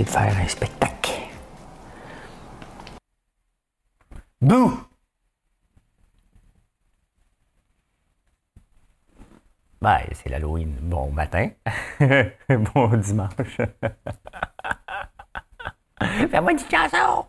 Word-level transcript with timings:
Essayer 0.00 0.04
de 0.04 0.10
faire 0.10 0.36
un 0.42 0.48
spectacle. 0.48 1.12
Bouh! 4.40 4.80
Ben, 9.82 10.00
c'est 10.12 10.28
l'Halloween. 10.28 10.76
Bon 10.82 11.10
matin. 11.10 11.50
bon 12.74 12.96
dimanche. 12.96 13.30
Fais-moi 16.30 16.52
une 16.52 16.58
chanson! 16.58 17.26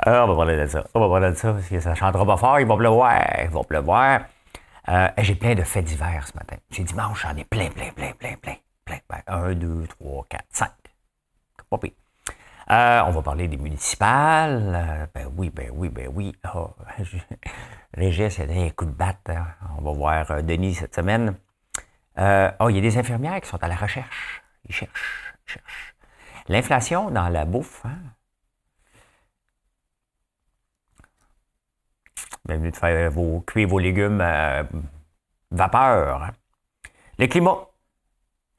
Ah, 0.00 0.24
on 0.24 0.28
va 0.28 0.36
parler 0.36 0.56
de 0.56 0.66
ça. 0.66 0.84
On 0.94 1.00
va 1.00 1.08
parler 1.08 1.30
de 1.30 1.36
ça 1.36 1.52
parce 1.52 1.68
que 1.68 1.80
ça 1.80 1.94
chantera 1.94 2.24
pas 2.24 2.36
fort. 2.36 2.60
Il 2.60 2.66
va 2.66 2.76
pleuvoir. 2.76 3.22
Il 3.42 3.50
va 3.50 3.62
pleuvoir. 3.62 4.20
Euh, 4.88 5.08
j'ai 5.18 5.34
plein 5.34 5.54
de 5.54 5.62
faits 5.62 5.84
divers 5.84 6.26
ce 6.26 6.36
matin. 6.36 6.56
C'est 6.70 6.84
dimanche, 6.84 7.22
j'en 7.22 7.36
ai 7.36 7.44
plein, 7.44 7.68
plein, 7.70 7.90
plein, 7.90 8.12
plein, 8.12 8.34
plein, 8.36 8.54
plein. 8.84 8.98
Ben, 9.08 9.22
un, 9.26 9.52
deux, 9.54 9.86
trois, 9.88 10.24
quatre, 10.28 10.46
cinq. 10.50 10.70
Euh, 12.70 13.02
on 13.06 13.10
va 13.10 13.22
parler 13.22 13.48
des 13.48 13.56
municipales. 13.56 14.72
Euh, 14.74 15.06
ben 15.14 15.32
oui, 15.36 15.50
ben 15.50 15.70
oui, 15.72 15.88
ben 15.88 16.10
oui. 16.12 16.34
Oh, 16.54 16.70
Régis, 17.94 18.34
c'est 18.34 18.50
un 18.50 18.70
coup 18.70 18.86
de 18.86 18.90
batte. 18.90 19.30
Hein. 19.30 19.46
On 19.78 19.82
va 19.82 19.92
voir 19.92 20.30
euh, 20.30 20.42
Denis 20.42 20.74
cette 20.74 20.94
semaine. 20.94 21.36
oh, 22.18 22.68
il 22.68 22.76
y 22.76 22.78
a 22.78 22.82
des 22.82 22.98
infirmières 22.98 23.40
qui 23.40 23.48
sont 23.48 23.62
à 23.62 23.68
la 23.68 23.76
recherche. 23.76 24.42
Ils 24.68 24.74
cherchent, 24.74 25.34
cherchent. 25.46 25.94
L'inflation 26.48 27.10
dans 27.10 27.28
la 27.28 27.44
bouffe. 27.44 27.84
Hein? 27.86 27.98
Bienvenue 32.44 32.70
de 32.70 32.76
faire 32.76 33.10
vos, 33.10 33.40
cuire 33.40 33.68
vos 33.68 33.78
légumes 33.78 34.22
vapeur. 35.50 36.22
Hein. 36.22 36.32
Le 37.18 37.26
climat. 37.26 37.68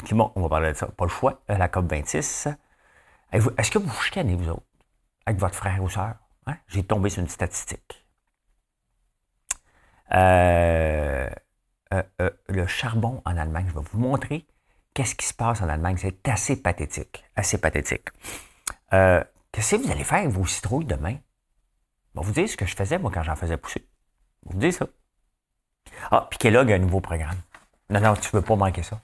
Le 0.01 0.05
climat, 0.07 0.31
on 0.35 0.41
va 0.41 0.49
parler 0.49 0.71
de 0.71 0.77
ça. 0.77 0.87
Pas 0.87 1.05
le 1.05 1.09
choix. 1.09 1.41
La 1.47 1.67
COP26. 1.67 2.55
Est-ce 3.31 3.71
que 3.71 3.77
vous 3.77 3.87
vous 3.87 4.01
chicanez, 4.01 4.35
vous 4.35 4.49
autres, 4.49 4.65
avec 5.25 5.39
votre 5.39 5.55
frère 5.55 5.83
ou 5.83 5.89
soeur? 5.89 6.15
Hein? 6.45 6.57
J'ai 6.67 6.83
tombé 6.83 7.09
sur 7.09 7.21
une 7.21 7.27
statistique. 7.27 8.05
Euh, 10.13 11.29
euh, 11.93 12.03
euh, 12.21 12.29
le 12.47 12.65
charbon 12.67 13.21
en 13.25 13.37
Allemagne, 13.37 13.65
je 13.67 13.73
vais 13.73 13.85
vous 13.91 13.99
montrer 13.99 14.45
qu'est-ce 14.93 15.15
qui 15.15 15.25
se 15.25 15.33
passe 15.33 15.61
en 15.61 15.69
Allemagne. 15.69 15.97
C'est 15.97 16.27
assez 16.29 16.61
pathétique. 16.61 17.25
Assez 17.35 17.57
pathétique. 17.57 18.09
qu'est-ce 18.89 19.75
que 19.75 19.81
vous 19.81 19.91
allez 19.91 20.03
faire 20.03 20.29
vos 20.29 20.45
citrouilles 20.45 20.85
demain? 20.85 21.17
Je 22.15 22.21
vais 22.21 22.25
vous 22.25 22.31
dire 22.31 22.49
ce 22.49 22.57
que 22.57 22.65
je 22.65 22.75
faisais, 22.75 22.97
moi, 22.97 23.11
quand 23.13 23.23
j'en 23.23 23.35
faisais 23.35 23.57
pousser. 23.57 23.87
Je 24.45 24.53
vous 24.53 24.59
dire 24.59 24.73
ça. 24.73 24.87
Ah, 26.11 26.27
puis 26.29 26.39
Kellogg 26.39 26.71
a 26.71 26.75
un 26.75 26.79
nouveau 26.79 27.01
programme. 27.01 27.37
Non, 27.89 27.99
non, 28.01 28.15
tu 28.15 28.29
ne 28.33 28.39
veux 28.39 28.45
pas 28.45 28.55
manquer 28.55 28.83
ça. 28.83 28.99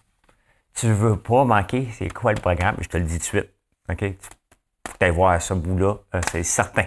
Tu 0.74 0.88
ne 0.88 0.94
veux 0.94 1.20
pas 1.20 1.46
manquer, 1.46 1.90
c'est 1.94 2.12
quoi 2.12 2.34
le 2.34 2.42
programme? 2.42 2.76
Je 2.80 2.88
te 2.88 2.98
le 2.98 3.04
dis 3.04 3.20
tout 3.20 3.20
de 3.20 3.24
suite. 3.24 3.53
OK? 3.90 4.04
Faut 4.88 4.98
que 5.00 5.12
voir 5.12 5.42
ce 5.42 5.54
bout-là. 5.54 5.96
Euh, 6.16 6.22
c'est 6.32 6.44
certain. 6.44 6.86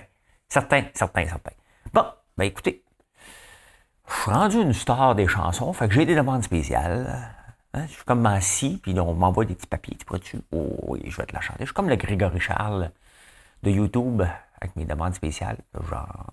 Certain, 0.48 0.84
certain, 0.94 1.27
certain. 1.27 1.52
Bon, 1.92 2.05
ben 2.36 2.44
écoutez, 2.44 2.84
je 4.08 4.14
suis 4.14 4.30
rendu 4.30 4.61
une 4.61 4.73
star 4.73 5.14
des 5.14 5.27
chansons, 5.27 5.73
fait 5.73 5.89
que 5.89 5.95
j'ai 5.95 6.06
des 6.06 6.14
demandes 6.14 6.42
spéciales. 6.42 7.35
Hein? 7.74 7.86
Je 7.86 7.92
suis 7.92 8.05
comme 8.05 8.24
assis, 8.27 8.79
puis 8.83 8.98
on 8.98 9.14
m'envoie 9.14 9.45
des 9.45 9.55
petits 9.55 9.67
papiers, 9.67 9.96
tu 9.96 10.05
pourrais-tu? 10.05 10.40
Oh 10.52 10.77
oui, 10.89 11.02
je 11.05 11.17
vais 11.17 11.27
te 11.27 11.35
la 11.35 11.40
chanter. 11.40 11.61
Je 11.61 11.67
suis 11.67 11.74
comme 11.74 11.89
le 11.89 11.96
Grégory 11.96 12.40
Charles 12.40 12.90
de 13.62 13.70
YouTube 13.70 14.23
avec 14.61 14.77
mes 14.77 14.85
demandes 14.85 15.14
spéciales. 15.14 15.58
Genre, 15.90 16.33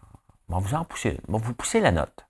on 0.49 0.59
va 0.59 0.67
vous 0.67 0.75
en 0.75 0.85
pousser, 0.85 1.19
vous 1.27 1.53
pousser 1.53 1.79
la 1.79 1.91
note. 1.91 2.27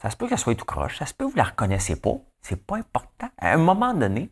Ça 0.00 0.10
se 0.10 0.16
peut 0.16 0.26
que 0.26 0.36
ça 0.36 0.36
soit 0.36 0.54
tout 0.54 0.64
croche, 0.64 0.98
ça 0.98 1.06
se 1.06 1.14
peut 1.14 1.26
que 1.26 1.30
vous 1.30 1.36
la 1.36 1.44
reconnaissez 1.44 1.96
pas, 1.96 2.16
c'est 2.42 2.66
pas 2.66 2.76
important. 2.76 3.28
À 3.38 3.52
un 3.52 3.56
moment 3.56 3.94
donné, 3.94 4.30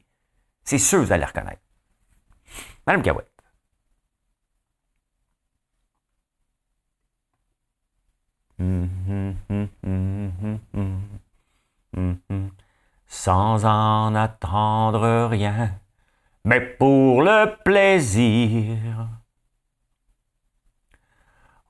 c'est 0.64 0.78
sûr 0.78 0.98
que 0.98 1.04
vous 1.04 1.12
allez 1.12 1.20
la 1.20 1.28
reconnaître. 1.28 1.62
Sans 13.06 13.64
en 13.64 14.14
attendre 14.14 15.28
rien, 15.28 15.78
mais 16.44 16.60
pour 16.60 17.22
le 17.22 17.54
plaisir. 17.64 18.76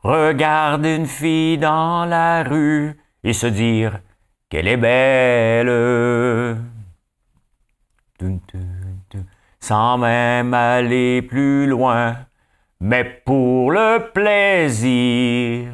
Regarder 0.02 0.96
une 0.96 1.06
fille 1.06 1.58
dans 1.58 2.06
la 2.06 2.42
rue 2.42 2.98
et 3.24 3.34
se 3.34 3.46
dire 3.46 4.00
qu'elle 4.48 4.68
est 4.68 4.78
belle 4.78 5.68
sans 9.70 9.98
même 9.98 10.52
aller 10.52 11.22
plus 11.22 11.64
loin, 11.68 12.16
mais 12.80 13.04
pour 13.04 13.70
le 13.70 14.10
plaisir. 14.12 15.70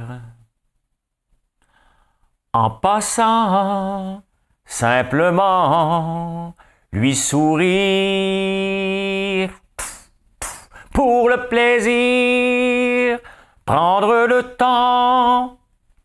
En 2.53 2.69
passant, 2.69 4.21
simplement, 4.67 6.55
lui 6.93 7.17
sourire. 7.17 7.49
Pour 10.93 11.31
le 11.31 11.49
plaisir, 11.49 13.19
prendre 13.65 14.27
le 14.27 14.43
temps, 14.57 15.57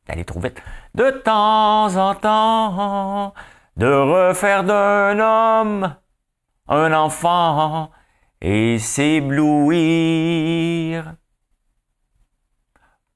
d'aller 0.08 0.24
trop 0.24 0.40
vite, 0.40 0.64
de 0.96 1.10
temps 1.10 1.94
en 1.98 2.16
temps, 2.16 3.34
de 3.76 3.86
refaire 3.86 4.64
d'un 4.64 5.20
homme 5.20 5.94
un 6.72 6.92
enfant 6.94 7.92
et 8.40 8.80
s'éblouir. 8.80 9.76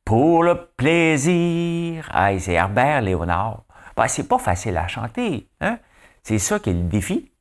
Pour 0.04 0.44
le 0.44 0.68
plaisir. 0.78 2.08
Ah, 2.12 2.38
c'est 2.38 2.54
Herbert 2.54 3.02
Léonard. 3.02 3.64
Ben, 3.98 4.08
c'est 4.08 4.28
pas 4.28 4.38
facile 4.38 4.78
à 4.78 4.88
chanter. 4.88 5.50
Hein? 5.62 5.80
C'est 6.22 6.38
ça 6.38 6.60
qui 6.60 6.70
est 6.70 6.74
le 6.74 6.84
défi. 6.84 7.32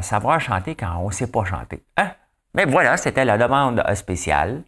Savoir 0.00 0.40
chanter 0.40 0.74
quand 0.74 0.96
on 0.98 1.08
ne 1.08 1.12
sait 1.12 1.30
pas 1.30 1.44
chanter. 1.44 1.84
Hein? 1.96 2.12
Mais 2.54 2.64
voilà, 2.64 2.96
c'était 2.96 3.24
la 3.24 3.36
demande 3.38 3.82
spéciale. 3.94 4.64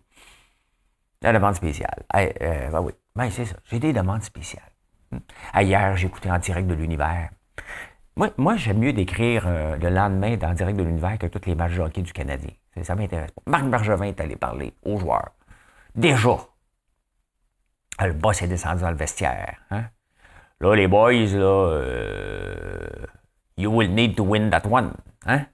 La 1.23 1.33
demande 1.33 1.55
spéciale. 1.55 2.05
Euh, 2.15 2.71
ben 2.71 2.81
oui, 2.81 2.93
ben, 3.17 3.31
c'est 3.31 3.47
ça. 3.47 3.57
J'ai 3.65 3.79
des 3.79 3.93
demandes 3.93 4.23
spéciales. 4.23 4.73
Hum. 5.13 5.21
Hier, 5.61 5.97
écouté 6.05 6.31
en 6.31 6.39
direct 6.39 6.67
de 6.69 6.75
l'univers. 6.75 7.31
Moi, 8.17 8.57
j'aime 8.57 8.79
mieux 8.79 8.93
d'écrire 8.93 9.45
euh, 9.49 9.77
le 9.77 9.91
lendemain 9.91 10.37
dans 10.37 10.55
Direct 10.55 10.79
de 10.79 10.85
l'Univers 10.85 11.19
que 11.19 11.27
toutes 11.27 11.47
les 11.47 11.57
matchs 11.57 11.75
de 11.75 11.81
hockey 11.81 12.03
du 12.03 12.13
Canadien. 12.13 12.53
Ça 12.83 12.95
m'intéresse 12.95 13.33
pas. 13.33 13.43
Marc 13.47 13.65
Bergevin 13.65 14.05
est 14.05 14.21
allé 14.21 14.37
parler 14.37 14.73
aux 14.85 14.99
joueurs. 14.99 15.33
Déjà. 15.95 16.39
Le 18.01 18.13
boss 18.13 18.43
est 18.43 18.49
descendu 18.49 18.83
dans 18.83 18.91
le 18.91 18.97
vestiaire. 18.97 19.57
Hein. 19.71 19.85
Là, 20.61 20.75
les 20.75 20.87
boys, 20.87 21.13
là, 21.13 21.71
euh, 21.73 23.07
you 23.57 23.71
will 23.71 23.93
need 23.93 24.17
to 24.17 24.25
win 24.25 24.51
that 24.51 24.67
one. 24.69 24.93
Hein? 25.27 25.47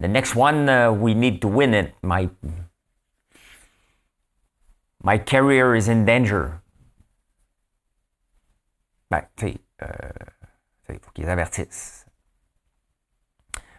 The 0.00 0.08
next 0.08 0.36
one, 0.36 0.68
uh, 0.68 0.92
we 0.92 1.14
need 1.14 1.40
to 1.40 1.48
win 1.48 1.74
it. 1.74 1.94
My, 2.02 2.28
my 5.02 5.18
career 5.18 5.74
is 5.74 5.88
in 5.88 6.04
danger. 6.04 6.60
Ben, 9.10 9.22
tu 9.36 9.46
sais, 9.46 9.56
euh, 9.82 9.86
il 10.90 10.98
faut 11.00 11.10
qu'ils 11.12 11.28
avertissent. 11.28 12.06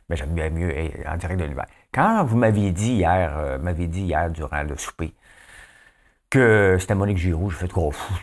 Mais 0.09 0.15
j'aime 0.15 0.33
bien 0.33 0.50
mieux 0.50 0.74
en 1.06 1.18
direct 1.18 1.39
de 1.39 1.45
l'hiver. 1.45 1.65
Quand 1.94 2.24
vous 2.24 2.38
m'aviez 2.38 2.71
dit 2.71 2.94
hier, 2.94 3.38
euh, 3.38 3.57
m'aviez 3.57 3.88
dit 3.88 4.04
hier 4.04 4.30
durant 4.30 4.63
le 4.63 4.77
souper 4.77 5.13
que 6.30 6.77
c'était 6.80 6.95
Monique 6.95 7.18
Giroux, 7.18 7.50
je 7.50 7.57
fais 7.57 7.68
trop 7.68 7.92
fou. 7.92 8.13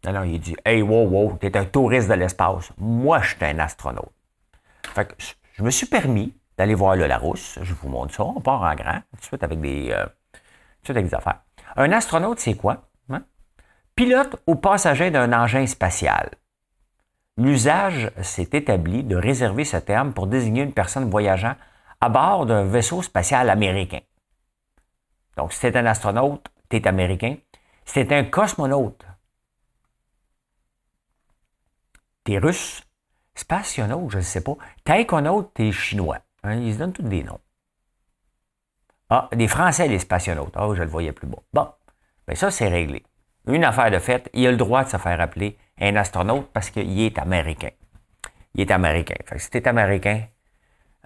Non, 0.06 0.24
il 0.24 0.40
dit 0.40 0.56
Hey, 0.66 0.82
wow, 0.82 1.08
wow, 1.08 1.38
t'es 1.40 1.56
un 1.56 1.66
touriste 1.66 2.10
de 2.10 2.16
l'espace. 2.16 2.72
Moi, 2.78 3.20
je 3.22 3.36
suis 3.36 3.46
un 3.46 3.60
astronaute. 3.60 4.12
Fait 4.84 5.06
que 5.06 5.14
je 5.54 5.64
me 5.64 5.70
suis 5.70 5.86
permis 5.86 6.34
d'aller 6.58 6.74
voir 6.74 6.96
le 6.96 7.08
Larousse. 7.08 7.60
Je 7.62 7.74
vous 7.74 7.90
montre 7.90 8.14
ça. 8.14 8.24
On 8.24 8.42
part 8.42 8.62
en 8.62 8.76
grand, 8.76 9.02
tout 9.12 9.20
de 9.20 9.24
suite 9.24 9.44
avec 9.44 9.62
des, 9.62 9.92
euh, 9.92 10.06
tout 10.84 10.92
avec 10.92 11.06
des 11.06 11.14
affaires. 11.14 11.42
Un 11.76 11.92
astronaute, 11.92 12.40
c'est 12.40 12.56
quoi? 12.56 12.90
Hein? 13.10 13.24
Pilote 13.96 14.42
ou 14.48 14.56
passager 14.56 15.12
d'un 15.12 15.32
engin 15.34 15.66
spatial. 15.68 16.32
L'usage 17.38 18.12
s'est 18.22 18.50
établi 18.54 19.04
de 19.04 19.16
réserver 19.16 19.66
ce 19.66 19.78
terme 19.78 20.14
pour 20.14 20.28
désigner 20.28 20.64
une 20.64 20.74
personne 20.74 21.10
voyageant 21.10 21.56
à 22.02 22.10
bord 22.10 22.46
d'un 22.46 22.66
vaisseau 22.66 23.02
spatial 23.02 23.50
américain. 23.50 24.02
Donc, 25.38 25.54
si 25.54 25.72
tu 25.72 25.78
un 25.78 25.86
astronaute, 25.86 26.48
tu 26.70 26.78
es 26.78 26.88
américain. 26.88 27.38
Si 27.86 28.06
tu 28.06 28.14
un 28.14 28.26
cosmonaute, 28.26 29.06
T'es 32.24 32.38
russe, 32.38 32.84
spationaute, 33.36 34.12
je 34.12 34.18
ne 34.18 34.24
sais 34.24 34.44
pas. 34.44 34.56
Taïkonaute, 34.84 35.54
t'es 35.54 35.72
chinois. 35.72 36.20
Hein, 36.44 36.56
ils 36.56 36.74
se 36.74 36.80
donnent 36.80 36.94
tous 36.94 37.04
des 37.04 37.24
noms. 37.24 37.40
Ah, 39.10 39.30
des 39.34 39.48
Français, 39.48 39.88
les 39.88 40.00
spationautes. 40.00 40.54
Ah, 40.56 40.70
je 40.74 40.82
le 40.82 40.90
voyais 40.90 41.12
plus 41.12 41.28
bas. 41.28 41.40
Bon, 41.54 41.68
ben 42.28 42.36
ça, 42.36 42.52
c'est 42.52 42.68
réglé. 42.68 43.04
Une 43.48 43.64
affaire 43.64 43.92
de 43.92 44.00
fait, 44.00 44.30
il 44.34 44.46
a 44.48 44.52
le 44.52 44.58
droit 44.58 44.84
de 44.84 44.90
se 44.90 44.98
faire 44.98 45.20
appeler 45.20 45.58
un 45.80 45.96
astronaute 45.96 46.48
parce 46.54 46.70
qu'il 46.70 47.00
est 47.00 47.18
américain. 47.18 47.72
Il 48.54 48.62
est 48.62 48.72
américain. 48.72 49.16
Fait 49.26 49.36
que 49.36 49.42
si 49.42 49.50
t'es 49.50 49.68
américain, 49.68 50.24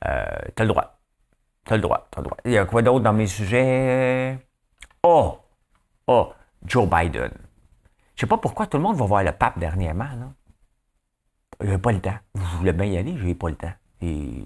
euh, 0.06 0.26
t'as 0.54 0.64
le 0.64 0.70
droit. 0.70 1.00
T'as 1.64 1.76
le 1.76 1.82
droit, 1.82 2.08
t'as 2.12 2.22
le 2.22 2.26
droit. 2.26 2.38
Il 2.46 2.52
y 2.52 2.58
a 2.58 2.66
quoi 2.66 2.82
d'autre 2.82 3.04
dans 3.04 3.14
mes 3.14 3.28
sujets? 3.28 4.38
Oh! 5.02 5.40
Oh! 6.08 6.34
Joe 6.64 6.88
Biden. 6.88 7.32
Je 8.16 8.22
sais 8.22 8.28
pas 8.28 8.38
pourquoi 8.38 8.68
tout 8.68 8.78
le 8.78 8.84
monde 8.84 8.98
va 8.98 9.06
voir 9.06 9.24
le 9.24 9.32
pape 9.32 9.58
dernièrement, 9.58 10.04
là. 10.04 10.32
J'ai 11.62 11.78
pas 11.78 11.92
le 11.92 12.02
temps. 12.02 12.18
Vous 12.34 12.58
voulez 12.58 12.74
bien 12.74 12.86
y 12.86 12.98
aller, 12.98 13.18
j'ai 13.18 13.36
pas 13.36 13.50
le 13.50 13.56
temps. 13.56 13.74
Et... 14.02 14.46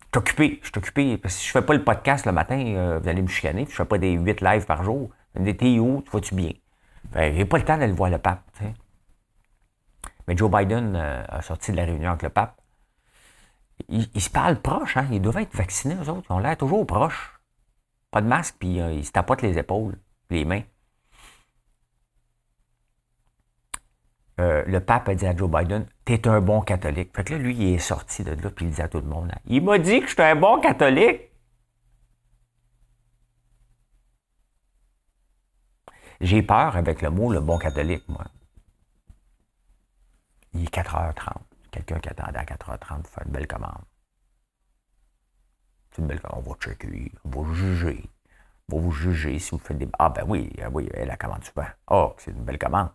Je 0.00 0.06
suis 0.06 0.18
occupé, 0.18 0.60
je 0.62 0.68
suis 0.68 0.78
occupé. 0.78 1.18
Parce 1.18 1.34
que 1.34 1.40
si 1.40 1.46
je 1.48 1.52
fais 1.52 1.62
pas 1.62 1.74
le 1.74 1.82
podcast 1.82 2.24
le 2.26 2.32
matin, 2.32 2.58
euh, 2.58 3.00
vous 3.00 3.08
allez 3.08 3.22
me 3.22 3.26
chicaner. 3.28 3.66
Je 3.68 3.74
fais 3.74 3.84
pas 3.84 3.98
des 3.98 4.12
8 4.12 4.40
lives 4.40 4.66
par 4.66 4.84
jour. 4.84 5.10
T'es 5.34 5.78
où? 5.78 6.02
Tu 6.02 6.10
vas-tu 6.10 6.34
bien? 6.34 6.52
Ben, 7.12 7.34
j'ai 7.34 7.44
pas 7.44 7.58
le 7.58 7.64
temps 7.64 7.76
d'aller 7.76 7.92
voir 7.92 8.10
le 8.10 8.18
pape. 8.18 8.42
Mais 10.26 10.36
Joe 10.36 10.50
Biden 10.50 10.96
euh, 10.96 11.22
a 11.28 11.42
sorti 11.42 11.72
de 11.72 11.76
la 11.76 11.84
réunion 11.84 12.10
avec 12.10 12.22
le 12.22 12.30
pape. 12.30 12.60
Ils, 13.88 14.20
se 14.20 14.30
parlent 14.30 14.60
proches, 14.60 14.96
hein? 14.96 15.06
Ils 15.10 15.20
doivent 15.20 15.38
être 15.38 15.54
vaccinés, 15.54 15.96
eux 15.96 16.08
autres. 16.08 16.26
Ils 16.30 16.32
ont 16.32 16.38
l'air 16.38 16.56
toujours 16.56 16.86
proches. 16.86 17.38
Pas 18.10 18.20
de 18.20 18.26
masque, 18.26 18.56
puis 18.58 18.80
euh, 18.80 18.92
ils 18.92 19.04
se 19.04 19.12
tapotent 19.12 19.42
les 19.42 19.58
épaules, 19.58 19.98
les 20.30 20.44
mains. 20.44 20.62
Euh, 24.40 24.64
le 24.66 24.80
pape 24.80 25.08
a 25.08 25.14
dit 25.14 25.26
à 25.26 25.36
Joe 25.36 25.48
Biden, 25.50 25.86
t'es 26.04 26.26
un 26.26 26.40
bon 26.40 26.60
catholique. 26.60 27.14
Fait 27.14 27.24
que 27.24 27.34
là, 27.34 27.38
lui, 27.38 27.54
il 27.54 27.74
est 27.74 27.78
sorti 27.78 28.24
de 28.24 28.32
là, 28.32 28.50
puis 28.50 28.66
il 28.66 28.72
dit 28.72 28.82
à 28.82 28.88
tout 28.88 29.00
le 29.00 29.06
monde, 29.06 29.32
il 29.46 29.62
m'a 29.62 29.78
dit 29.78 30.00
que 30.00 30.08
j'étais 30.08 30.24
un 30.24 30.36
bon 30.36 30.60
catholique. 30.60 31.30
J'ai 36.20 36.42
peur 36.42 36.76
avec 36.76 37.02
le 37.02 37.10
mot 37.10 37.32
le 37.32 37.40
bon 37.40 37.58
catholique, 37.58 38.08
moi. 38.08 38.24
Il 40.54 40.64
est 40.64 40.74
4h30. 40.74 41.34
Quelqu'un 41.70 41.98
qui 41.98 42.08
attendait 42.08 42.38
à 42.38 42.44
4h30 42.44 43.02
pour 43.02 43.08
faire 43.08 43.26
une 43.26 43.32
belle 43.32 43.46
commande. 43.46 43.82
C'est 45.90 46.02
une 46.02 46.08
belle 46.08 46.20
commande. 46.20 46.44
On 46.46 46.50
va 46.50 46.56
checker, 46.58 47.12
on 47.24 47.42
va 47.42 47.54
juger. 47.54 48.08
On 48.72 48.76
va 48.76 48.82
vous 48.82 48.92
juger 48.92 49.38
si 49.38 49.50
vous 49.50 49.58
faites 49.58 49.78
des. 49.78 49.88
Ah, 49.98 50.08
ben 50.08 50.24
oui, 50.26 50.50
ah 50.62 50.70
oui, 50.72 50.88
elle 50.94 51.08
la 51.08 51.16
commande 51.16 51.44
souvent. 51.44 51.66
Oh, 51.88 52.14
c'est 52.18 52.30
une 52.30 52.44
belle 52.44 52.58
commande. 52.58 52.90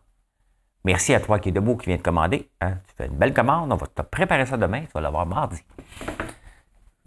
Merci 0.86 1.14
à 1.14 1.20
toi 1.20 1.40
qui 1.40 1.50
est 1.50 1.52
debout, 1.52 1.76
qui 1.76 1.88
vient 1.88 1.98
de 1.98 2.02
commander. 2.02 2.50
Hein. 2.62 2.76
Tu 2.88 2.96
fais 2.96 3.08
une 3.08 3.18
belle 3.18 3.34
commande, 3.34 3.72
on 3.72 3.76
va 3.76 3.88
te 3.88 4.02
préparer 4.02 4.46
ça 4.46 4.58
demain, 4.58 4.82
tu 4.82 4.92
vas 4.94 5.02
l'avoir 5.02 5.26
mardi. 5.26 5.62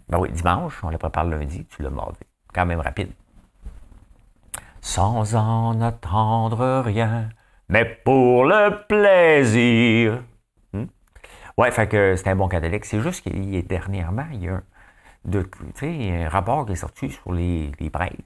Ben 0.09 0.19
oui, 0.19 0.31
dimanche, 0.31 0.83
on 0.83 0.89
le 0.89 0.97
prépare 0.97 1.25
lundi, 1.25 1.65
tu 1.65 1.81
l'as 1.81 1.89
mardi. 1.89 2.19
Quand 2.53 2.65
même 2.65 2.79
rapide. 2.79 3.11
Sans 4.81 5.35
en 5.35 5.81
attendre 5.81 6.81
rien, 6.81 7.29
mais 7.69 7.85
pour 7.85 8.45
le 8.45 8.85
plaisir. 8.87 10.21
Hmm? 10.73 10.85
Ouais, 11.57 11.71
fait 11.71 11.87
que 11.87 12.15
c'est 12.15 12.27
un 12.27 12.35
bon 12.35 12.47
catholique. 12.47 12.85
C'est 12.85 12.99
juste 12.99 13.23
qu'il 13.23 13.55
est 13.55 13.63
dernièrement, 13.63 14.25
il 14.33 14.43
y 14.43 14.49
a 14.49 14.61
un 15.25 16.29
rapport 16.29 16.65
qui 16.65 16.73
est 16.73 16.75
sorti 16.75 17.09
sur 17.09 17.31
les, 17.33 17.71
les 17.79 17.89
prêtres 17.89 18.17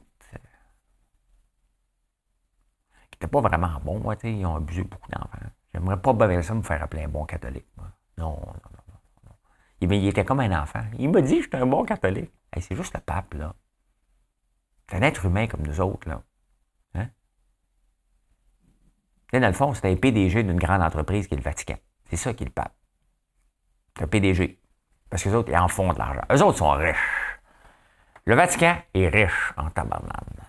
C'était 3.19 3.31
pas 3.31 3.41
vraiment 3.41 3.79
bon, 3.83 4.00
ils 4.24 4.45
ont 4.45 4.57
abusé 4.57 4.83
beaucoup 4.83 5.09
d'enfants. 5.09 5.50
J'aimerais 5.74 6.00
pas 6.00 6.13
bien 6.13 6.39
ça 6.43 6.53
me 6.53 6.62
faire 6.62 6.83
appeler 6.83 7.05
un 7.05 7.07
bon 7.07 7.25
catholique. 7.25 7.65
Moi. 7.75 7.88
Non, 8.19 8.29
non, 8.29 8.45
non, 8.45 8.83
non. 9.25 9.33
Il, 9.81 10.07
était 10.07 10.24
comme 10.24 10.39
un 10.39 10.62
enfant. 10.62 10.83
Il 11.00 11.09
m'a 11.09 11.21
dit 11.21 11.38
que 11.38 11.43
j'étais 11.43 11.57
un 11.57 11.65
bon 11.65 11.83
catholique. 11.83 12.31
c'est 12.53 12.75
juste 12.75 12.93
le 12.93 13.00
pape, 13.00 13.33
là. 13.33 13.55
C'est 14.88 14.97
un 14.97 15.01
être 15.01 15.25
humain 15.25 15.47
comme 15.47 15.65
nous 15.65 15.81
autres, 15.81 16.07
là. 16.07 16.21
Hein? 16.93 17.07
dans 19.33 19.47
le 19.47 19.53
fond, 19.53 19.74
c'est 19.74 19.91
un 19.91 19.95
PDG 19.95 20.43
d'une 20.43 20.59
grande 20.59 20.83
entreprise 20.83 21.27
qui 21.27 21.33
est 21.33 21.38
le 21.38 21.43
Vatican. 21.43 21.77
C'est 22.12 22.17
ça 22.17 22.36
qui 22.36 22.43
est 22.43 22.47
le 22.47 22.51
pape. 22.51 22.75
C'est 23.97 24.03
un 24.03 24.07
PDG. 24.07 24.59
Parce 25.09 25.24
que 25.24 25.29
les 25.29 25.36
autres, 25.36 25.50
ils 25.51 25.57
en 25.57 25.67
font 25.67 25.91
de 25.91 25.97
l'argent. 25.97 26.21
Eux 26.31 26.43
autres 26.43 26.59
sont 26.59 26.71
riches. 26.71 27.39
Le 28.25 28.36
Vatican 28.36 28.77
est 28.93 29.07
riche 29.07 29.53
en 29.57 29.71
tabarnane. 29.71 30.47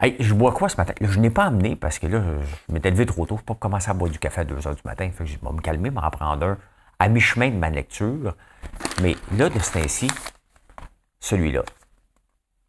Je 0.00 0.34
bois 0.34 0.52
quoi 0.52 0.68
ce 0.68 0.76
matin? 0.76 0.94
je 1.00 1.18
n'ai 1.18 1.30
pas 1.30 1.44
amené 1.44 1.74
parce 1.74 1.98
que 1.98 2.06
là, 2.06 2.22
je 2.68 2.72
m'étais 2.72 2.90
levé 2.90 3.04
trop 3.04 3.26
tôt. 3.26 3.36
Je 3.36 3.42
pas 3.42 3.54
commencer 3.54 3.90
à 3.90 3.94
boire 3.94 4.10
du 4.10 4.18
café 4.18 4.42
à 4.42 4.44
2 4.44 4.54
h 4.54 4.74
du 4.74 4.82
matin. 4.84 5.10
Fait 5.10 5.24
que 5.24 5.30
je 5.30 5.38
vais 5.38 5.52
me 5.52 5.60
calmer, 5.60 5.90
m'en 5.90 6.08
prendre 6.10 6.46
un 6.46 6.58
à 6.98 7.08
mi-chemin 7.08 7.50
de 7.50 7.56
ma 7.56 7.70
lecture. 7.70 8.34
Mais 9.02 9.16
là, 9.36 9.48
de 9.48 9.58
ce 9.58 9.72
temps-ci, 9.72 10.08
celui-là. 11.20 11.62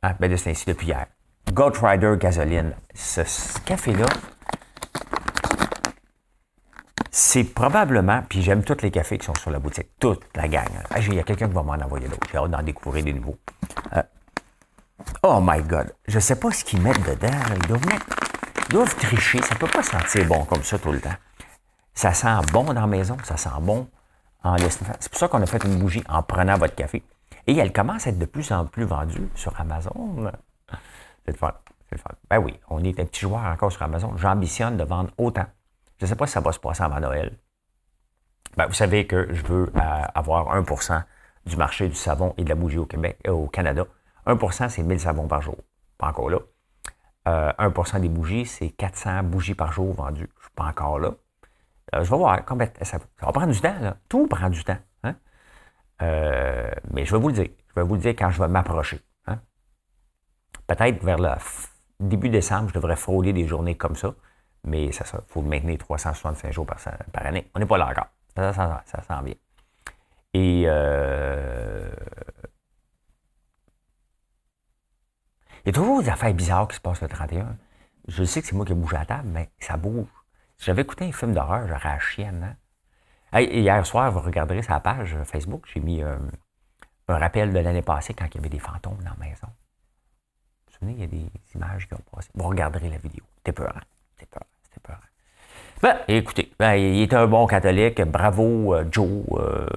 Ah, 0.02 0.16
ben 0.20 0.30
de 0.32 0.36
ce 0.36 0.46
temps-ci, 0.46 0.66
depuis 0.66 0.88
hier. 0.88 1.06
Gold 1.54 1.78
Rider 1.78 2.16
Gasoline. 2.20 2.74
Ce, 2.94 3.22
café-là, 3.66 4.06
c'est 7.12 7.44
probablement, 7.44 8.24
puis 8.30 8.42
j'aime 8.42 8.64
tous 8.64 8.82
les 8.82 8.92
cafés 8.92 9.18
qui 9.18 9.26
sont 9.26 9.36
sur 9.36 9.52
la 9.52 9.60
boutique, 9.60 9.90
toute 10.00 10.24
la 10.36 10.48
gang. 10.48 10.70
Ah, 10.92 11.00
il 11.00 11.16
y 11.16 11.20
a 11.20 11.24
quelqu'un 11.24 11.48
qui 11.48 11.54
va 11.54 11.64
m'en 11.64 11.74
envoyer 11.74 12.08
d'autres. 12.08 12.28
J'ai 12.32 12.38
hâte 12.38 12.52
d'en 12.52 12.62
découvrir 12.64 13.04
des 13.04 13.14
nouveaux. 13.14 13.38
Euh, 13.94 14.04
Oh 15.24 15.40
my 15.42 15.62
God. 15.62 15.94
Je 16.08 16.20
sais 16.20 16.36
pas 16.36 16.52
ce 16.52 16.64
qu'ils 16.64 16.82
mettent 16.82 17.02
dedans. 17.04 17.28
Ils 17.56 18.74
doivent, 18.74 18.96
tricher. 18.96 19.42
Ça 19.42 19.56
peut 19.56 19.68
pas 19.68 19.84
sentir 19.84 20.26
bon 20.26 20.46
comme 20.46 20.64
ça 20.64 20.78
tout 20.78 20.92
le 20.92 21.00
temps. 21.00 21.16
Ça 21.94 22.14
sent 22.14 22.28
bon 22.52 22.66
dans 22.66 22.74
la 22.74 22.88
maison. 22.88 23.18
Ça 23.24 23.38
sent 23.38 23.50
bon 23.62 23.88
en 24.44 24.56
laissant 24.56 24.86
C'est 25.00 25.10
pour 25.10 25.20
ça 25.20 25.28
qu'on 25.28 25.42
a 25.42 25.46
fait 25.46 25.64
une 25.64 25.80
bougie 25.80 26.04
en 26.08 26.24
prenant 26.24 26.58
votre 26.58 26.76
café. 26.76 27.04
Et 27.48 27.58
elle 27.58 27.74
commence 27.74 28.08
à 28.08 28.12
être 28.12 28.20
de 28.20 28.26
plus 28.26 28.52
en 28.52 28.66
plus 28.66 28.86
vendue 28.86 29.30
sur 29.36 29.60
Amazon. 29.60 30.32
C'est 31.26 31.38
fun. 31.38 31.54
C'est 31.90 31.96
le 31.96 32.02
fun. 32.02 32.12
Ben 32.30 32.38
oui, 32.38 32.60
on 32.70 32.84
est 32.84 33.00
un 33.00 33.06
petit 33.06 33.22
joueur 33.22 33.44
encore 33.44 33.72
sur 33.72 33.82
Amazon. 33.84 34.16
J'ambitionne 34.18 34.78
de 34.78 34.84
vendre 34.84 35.10
autant. 35.18 35.46
Je 36.00 36.06
ne 36.06 36.10
sais 36.10 36.16
pas 36.16 36.28
si 36.28 36.34
ça 36.34 36.40
va 36.40 36.52
se 36.52 36.60
passer 36.60 36.84
avant 36.84 37.00
Noël. 37.00 37.38
Ben, 38.56 38.68
vous 38.68 38.74
savez 38.74 39.08
que 39.08 39.34
je 39.34 39.42
veux 39.44 39.72
euh, 39.76 40.02
avoir 40.16 40.56
1% 40.56 41.04
du 41.46 41.58
marché 41.58 41.88
du 41.88 41.96
savon 41.96 42.34
et 42.38 42.44
de 42.44 42.50
la 42.50 42.56
bougie 42.56 42.78
au 42.78 42.86
Québec, 42.86 43.20
euh, 43.28 43.32
au 43.32 43.48
Canada. 43.48 43.86
1% 44.36 44.70
c'est 44.70 44.84
1000 44.84 45.00
savons 45.00 45.28
par 45.28 45.42
jour. 45.42 45.58
Pas 45.98 46.08
encore 46.08 46.30
là. 46.30 46.40
1% 47.26 47.96
euh, 47.96 48.00
des 48.00 48.10
bougies, 48.10 48.46
c'est 48.46 48.70
400 48.70 49.24
bougies 49.24 49.56
par 49.56 49.72
jour 49.72 49.94
vendues. 49.94 50.30
Je 50.38 50.44
suis 50.44 50.54
pas 50.56 50.66
encore 50.66 51.00
là. 51.00 51.12
je 51.94 52.00
vais 52.00 52.18
voir 52.18 52.44
combien 52.46 52.68
ça, 52.82 52.98
ça 53.00 53.00
va 53.22 53.32
prendre 53.32 53.52
du 53.52 53.62
temps. 53.62 53.80
Là. 53.80 53.98
Tout 54.08 54.28
prend 54.28 54.50
du 54.50 54.64
temps. 54.64 54.78
Hein. 55.04 55.16
mais 56.92 57.06
je 57.06 57.16
vais 57.16 57.22
vous 57.22 57.30
le 57.30 57.34
dire. 57.34 57.50
Je 57.70 57.74
vais 57.76 57.84
vous 57.84 57.96
le 57.96 58.02
dire 58.02 58.12
quand 58.12 58.30
je 58.30 58.42
vais 58.42 58.48
m'approcher. 58.48 59.00
Hein. 59.28 59.40
Peut-être 60.68 61.04
vers 61.04 61.18
le 61.20 61.30
début 62.00 62.30
décembre, 62.30 62.70
je 62.70 62.74
devrais 62.74 62.96
frauder 62.96 63.34
des 63.34 63.48
journées 63.48 63.76
comme 63.76 63.96
ça. 63.96 64.14
Mais 64.64 64.86
il 64.86 64.94
faut 65.28 65.42
maintenir 65.42 65.78
365 65.78 66.52
jours 66.52 66.66
par, 66.66 66.78
année. 67.26 67.50
On 67.56 67.60
n'est 67.60 67.66
pas 67.66 67.78
là 67.78 67.90
encore. 67.90 68.08
Ça, 68.36 68.54
ça, 68.54 68.84
ça, 68.86 69.02
sent 69.02 69.24
bien. 69.24 69.34
Et 70.34 70.64
euh, 70.68 71.90
il 75.59 75.59
y 75.70 75.78
a 75.78 75.82
toujours 75.82 76.02
des 76.02 76.10
affaires 76.10 76.34
bizarres 76.34 76.68
qui 76.68 76.76
se 76.76 76.82
passent 76.82 77.02
le 77.02 77.08
31. 77.08 77.56
Je 78.08 78.24
sais 78.24 78.42
que 78.42 78.48
c'est 78.48 78.56
moi 78.56 78.66
qui 78.66 78.72
ai 78.72 78.76
bougé 78.76 78.98
à 78.98 79.06
table, 79.06 79.30
mais 79.32 79.50
ça 79.60 79.78
bouge. 79.78 80.08
Si 80.58 80.66
j'avais 80.66 80.82
écouté 80.82 81.06
un 81.06 81.12
film 81.12 81.34
d'horreur, 81.34 81.68
j'aurais 81.68 81.90
la 81.90 82.00
chienne. 82.00 82.56
Hein? 83.32 83.42
hier 83.42 83.86
soir, 83.86 84.12
vous 84.12 84.20
regarderez 84.20 84.64
sa 84.64 84.80
page 84.80 85.16
Facebook, 85.24 85.70
j'ai 85.72 85.80
mis 85.80 86.02
euh, 86.02 86.18
un 87.08 87.18
rappel 87.18 87.54
de 87.54 87.60
l'année 87.60 87.84
passée 87.84 88.14
quand 88.14 88.26
il 88.26 88.36
y 88.36 88.40
avait 88.40 88.50
des 88.50 88.60
fantômes 88.60 88.98
dans 89.04 89.12
la 89.20 89.28
maison. 89.28 89.48
Vous 89.48 90.66
vous 90.68 90.74
souvenez, 90.74 90.94
il 90.94 91.00
y 91.00 91.04
a 91.04 91.08
des 91.08 91.32
images 91.56 91.88
qui 91.88 91.94
ont 91.94 92.02
passé. 92.12 92.30
Vous 92.34 92.48
regarderez 92.48 92.90
la 92.90 92.98
vidéo. 92.98 93.24
C'était 93.38 93.52
peur. 93.52 93.80
C'était 94.14 94.26
peur. 94.26 94.44
C'était 94.64 94.80
peur. 94.80 95.00
Ben, 95.82 95.98
écoutez, 96.08 96.52
ben, 96.58 96.74
il 96.74 97.02
est 97.02 97.14
un 97.14 97.28
bon 97.28 97.46
catholique. 97.48 98.02
Bravo, 98.02 98.74
euh, 98.74 98.86
Joe. 98.92 99.24
Euh, 99.34 99.68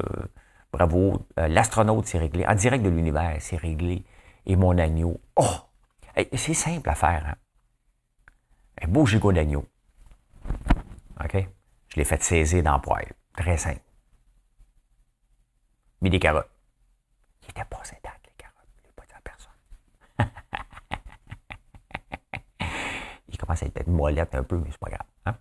bravo. 0.72 1.26
Euh, 1.38 1.48
l'astronaute 1.48 2.06
s'est 2.06 2.18
réglé. 2.18 2.46
En 2.46 2.54
direct 2.54 2.82
de 2.82 2.88
l'univers, 2.88 3.36
c'est 3.40 3.56
réglé. 3.56 4.04
Et 4.46 4.56
mon 4.56 4.76
agneau. 4.78 5.20
Oh! 5.36 5.71
C'est 6.34 6.54
simple 6.54 6.88
à 6.88 6.94
faire. 6.94 7.26
Hein? 7.26 7.36
Un 8.82 8.88
beau 8.88 9.06
gigot 9.06 9.32
d'agneau. 9.32 9.66
OK? 11.22 11.46
Je 11.88 11.96
l'ai 11.96 12.04
fait 12.04 12.22
saisir 12.22 12.62
dans 12.62 12.76
le 12.76 12.80
poêle. 12.80 13.12
Très 13.36 13.56
simple. 13.56 13.80
Mis 16.00 16.10
des 16.10 16.18
carottes. 16.18 16.50
Il 17.42 17.50
était 17.50 17.64
pas 17.64 17.78
intact, 17.78 18.26
les 18.26 18.32
carottes. 18.36 18.68
Je 18.76 18.82
l'ai 18.84 18.92
pas 18.94 19.04
dit 19.06 19.14
à 19.14 19.20
personne. 19.20 19.52
il 23.28 23.38
commence 23.38 23.62
à 23.62 23.66
être 23.66 23.86
moellette 23.86 24.34
un 24.34 24.42
peu, 24.42 24.58
mais 24.58 24.70
c'est 24.70 24.80
pas 24.80 24.90
grave. 24.90 25.06
Hein? 25.26 25.36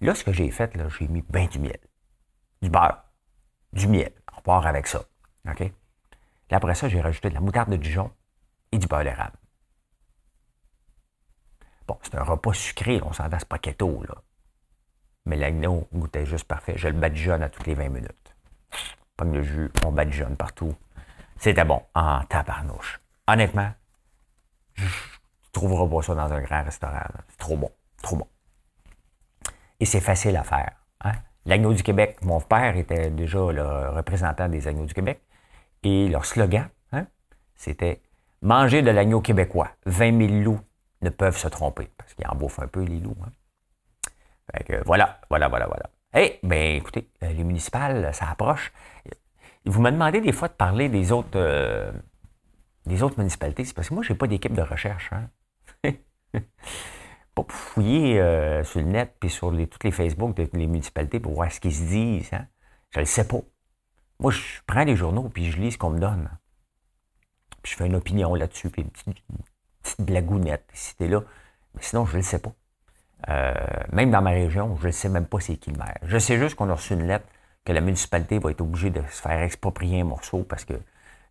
Là, 0.00 0.14
ce 0.14 0.24
que 0.24 0.32
j'ai 0.32 0.50
fait, 0.50 0.76
j'ai 0.98 1.08
mis 1.08 1.22
bien 1.22 1.46
du 1.46 1.58
miel. 1.58 1.78
Du 2.60 2.70
beurre, 2.70 3.04
du 3.72 3.86
miel. 3.86 4.12
On 4.36 4.40
part 4.40 4.66
avec 4.66 4.86
ça. 4.86 5.04
OK? 5.48 5.70
Après 6.50 6.74
ça, 6.74 6.88
j'ai 6.88 7.00
rajouté 7.00 7.30
de 7.30 7.34
la 7.34 7.40
moutarde 7.40 7.70
de 7.70 7.76
Dijon 7.76 8.12
et 8.70 8.78
du 8.78 8.86
beurre 8.86 9.02
d'érable. 9.02 9.36
Bon, 11.86 11.98
c'est 12.02 12.14
un 12.14 12.22
repas 12.22 12.52
sucré, 12.52 13.00
on 13.02 13.12
s'entend, 13.12 13.38
c'est 13.38 13.48
pas 13.48 13.58
keto, 13.58 14.02
là. 14.08 14.14
Mais 15.26 15.36
l'agneau 15.36 15.88
goûtait 15.92 16.26
juste 16.26 16.46
parfait. 16.46 16.74
Je 16.76 16.88
le 16.88 16.94
badigeonne 16.94 17.42
à 17.42 17.48
toutes 17.48 17.66
les 17.66 17.74
20 17.74 17.88
minutes. 17.88 18.36
Pomme 19.16 19.32
le 19.32 19.42
jus, 19.42 19.70
on 19.84 19.92
badigeonne 19.92 20.36
partout. 20.36 20.74
C'était 21.38 21.64
bon, 21.64 21.82
en 21.94 22.22
tabarnouche. 22.24 23.00
Honnêtement, 23.26 23.70
je 24.74 24.84
ne 24.84 24.88
trouverai 25.52 25.88
pas 25.88 26.02
ça 26.02 26.14
dans 26.14 26.32
un 26.32 26.40
grand 26.40 26.62
restaurant. 26.62 27.00
C'est 27.28 27.38
trop 27.38 27.56
bon, 27.56 27.70
trop 28.02 28.16
bon 28.16 28.26
et 29.80 29.86
c'est 29.86 30.00
facile 30.00 30.36
à 30.36 30.42
faire. 30.42 30.72
Hein. 31.02 31.12
L'agneau 31.46 31.74
du 31.74 31.82
Québec, 31.82 32.18
mon 32.22 32.40
père 32.40 32.76
était 32.76 33.10
déjà 33.10 33.52
le 33.52 33.90
représentant 33.90 34.48
des 34.48 34.66
agneaux 34.66 34.86
du 34.86 34.94
Québec, 34.94 35.20
et 35.82 36.08
leur 36.08 36.24
slogan, 36.24 36.68
hein, 36.92 37.06
c'était 37.54 38.00
Manger 38.40 38.82
de 38.82 38.90
l'agneau 38.90 39.22
québécois. 39.22 39.70
20 39.86 40.26
000 40.28 40.42
loups 40.42 40.60
ne 41.04 41.10
peuvent 41.10 41.36
se 41.36 41.48
tromper, 41.48 41.90
parce 41.96 42.14
qu'ils 42.14 42.26
en 42.26 42.34
bouffent 42.34 42.60
un 42.60 42.66
peu, 42.66 42.82
les 42.82 42.98
loups. 42.98 43.16
Hein. 43.24 43.30
Voilà, 44.84 45.20
voilà, 45.30 45.48
voilà, 45.48 45.66
voilà. 45.66 45.90
Eh, 46.16 46.38
bien, 46.42 46.74
écoutez, 46.74 47.08
euh, 47.22 47.32
les 47.32 47.44
municipales, 47.44 48.14
ça 48.14 48.30
approche. 48.30 48.72
Vous 49.66 49.80
me 49.80 49.90
demandez 49.90 50.20
des 50.20 50.32
fois 50.32 50.48
de 50.48 50.52
parler 50.52 50.88
des 50.88 51.10
autres, 51.10 51.30
euh, 51.36 51.90
des 52.86 53.02
autres 53.02 53.18
municipalités. 53.18 53.64
C'est 53.64 53.74
parce 53.74 53.88
que 53.88 53.94
moi, 53.94 54.02
je 54.02 54.12
n'ai 54.12 54.18
pas 54.18 54.26
d'équipe 54.26 54.52
de 54.52 54.62
recherche. 54.62 55.10
Hein? 55.12 55.92
pas 57.34 57.44
fouiller 57.48 58.20
euh, 58.20 58.62
sur 58.62 58.80
le 58.80 58.86
net 58.86 59.16
puis 59.18 59.30
sur 59.30 59.50
les, 59.50 59.66
toutes 59.66 59.84
les 59.84 59.90
Facebook 59.90 60.36
de 60.36 60.48
les 60.52 60.66
municipalités 60.66 61.18
pour 61.18 61.34
voir 61.34 61.50
ce 61.50 61.60
qu'ils 61.60 61.74
se 61.74 61.82
disent. 61.82 62.32
Hein. 62.32 62.46
Je 62.90 63.00
ne 63.00 63.02
le 63.02 63.06
sais 63.06 63.26
pas. 63.26 63.40
Moi, 64.20 64.30
je 64.30 64.60
prends 64.66 64.84
les 64.84 64.94
journaux 64.94 65.28
puis 65.28 65.50
je 65.50 65.58
lis 65.58 65.72
ce 65.72 65.78
qu'on 65.78 65.90
me 65.90 65.98
donne. 65.98 66.30
Puis 67.62 67.72
je 67.72 67.76
fais 67.76 67.86
une 67.86 67.96
opinion 67.96 68.34
là-dessus, 68.34 68.70
une 68.76 68.90
petite, 68.90 69.24
blagounette 69.98 70.68
ici 70.74 70.94
là. 71.00 71.20
Mais 71.74 71.82
sinon, 71.82 72.06
je 72.06 72.12
ne 72.12 72.16
le 72.18 72.22
sais 72.22 72.38
pas. 72.38 72.52
Euh, 73.28 73.54
même 73.92 74.10
dans 74.10 74.22
ma 74.22 74.30
région, 74.30 74.76
je 74.76 74.86
ne 74.86 74.92
sais 74.92 75.08
même 75.08 75.26
pas 75.26 75.40
c'est 75.40 75.56
qui 75.56 75.70
le 75.70 75.78
maire. 75.78 75.98
Je 76.02 76.18
sais 76.18 76.38
juste 76.38 76.56
qu'on 76.56 76.68
a 76.68 76.74
reçu 76.74 76.94
une 76.94 77.06
lettre 77.06 77.26
que 77.64 77.72
la 77.72 77.80
municipalité 77.80 78.38
va 78.38 78.50
être 78.50 78.60
obligée 78.60 78.90
de 78.90 79.00
se 79.02 79.22
faire 79.22 79.40
exproprier 79.42 80.00
un 80.00 80.04
morceau 80.04 80.44
parce 80.44 80.64
que 80.64 80.74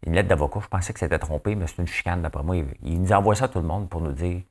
une 0.05 0.13
lettre 0.13 0.27
d'avocat, 0.27 0.59
je 0.61 0.67
pensais 0.67 0.91
que 0.91 0.99
c'était 0.99 1.19
trompé, 1.19 1.55
mais 1.55 1.67
c'est 1.67 1.77
une 1.77 1.87
chicane 1.87 2.21
d'après 2.21 2.43
moi. 2.43 2.57
Il 2.81 3.01
nous 3.01 3.11
envoie 3.13 3.35
ça 3.35 3.45
à 3.45 3.47
tout 3.47 3.59
le 3.59 3.67
monde 3.67 3.89
pour 3.89 4.01
nous 4.01 4.11
dire 4.11 4.41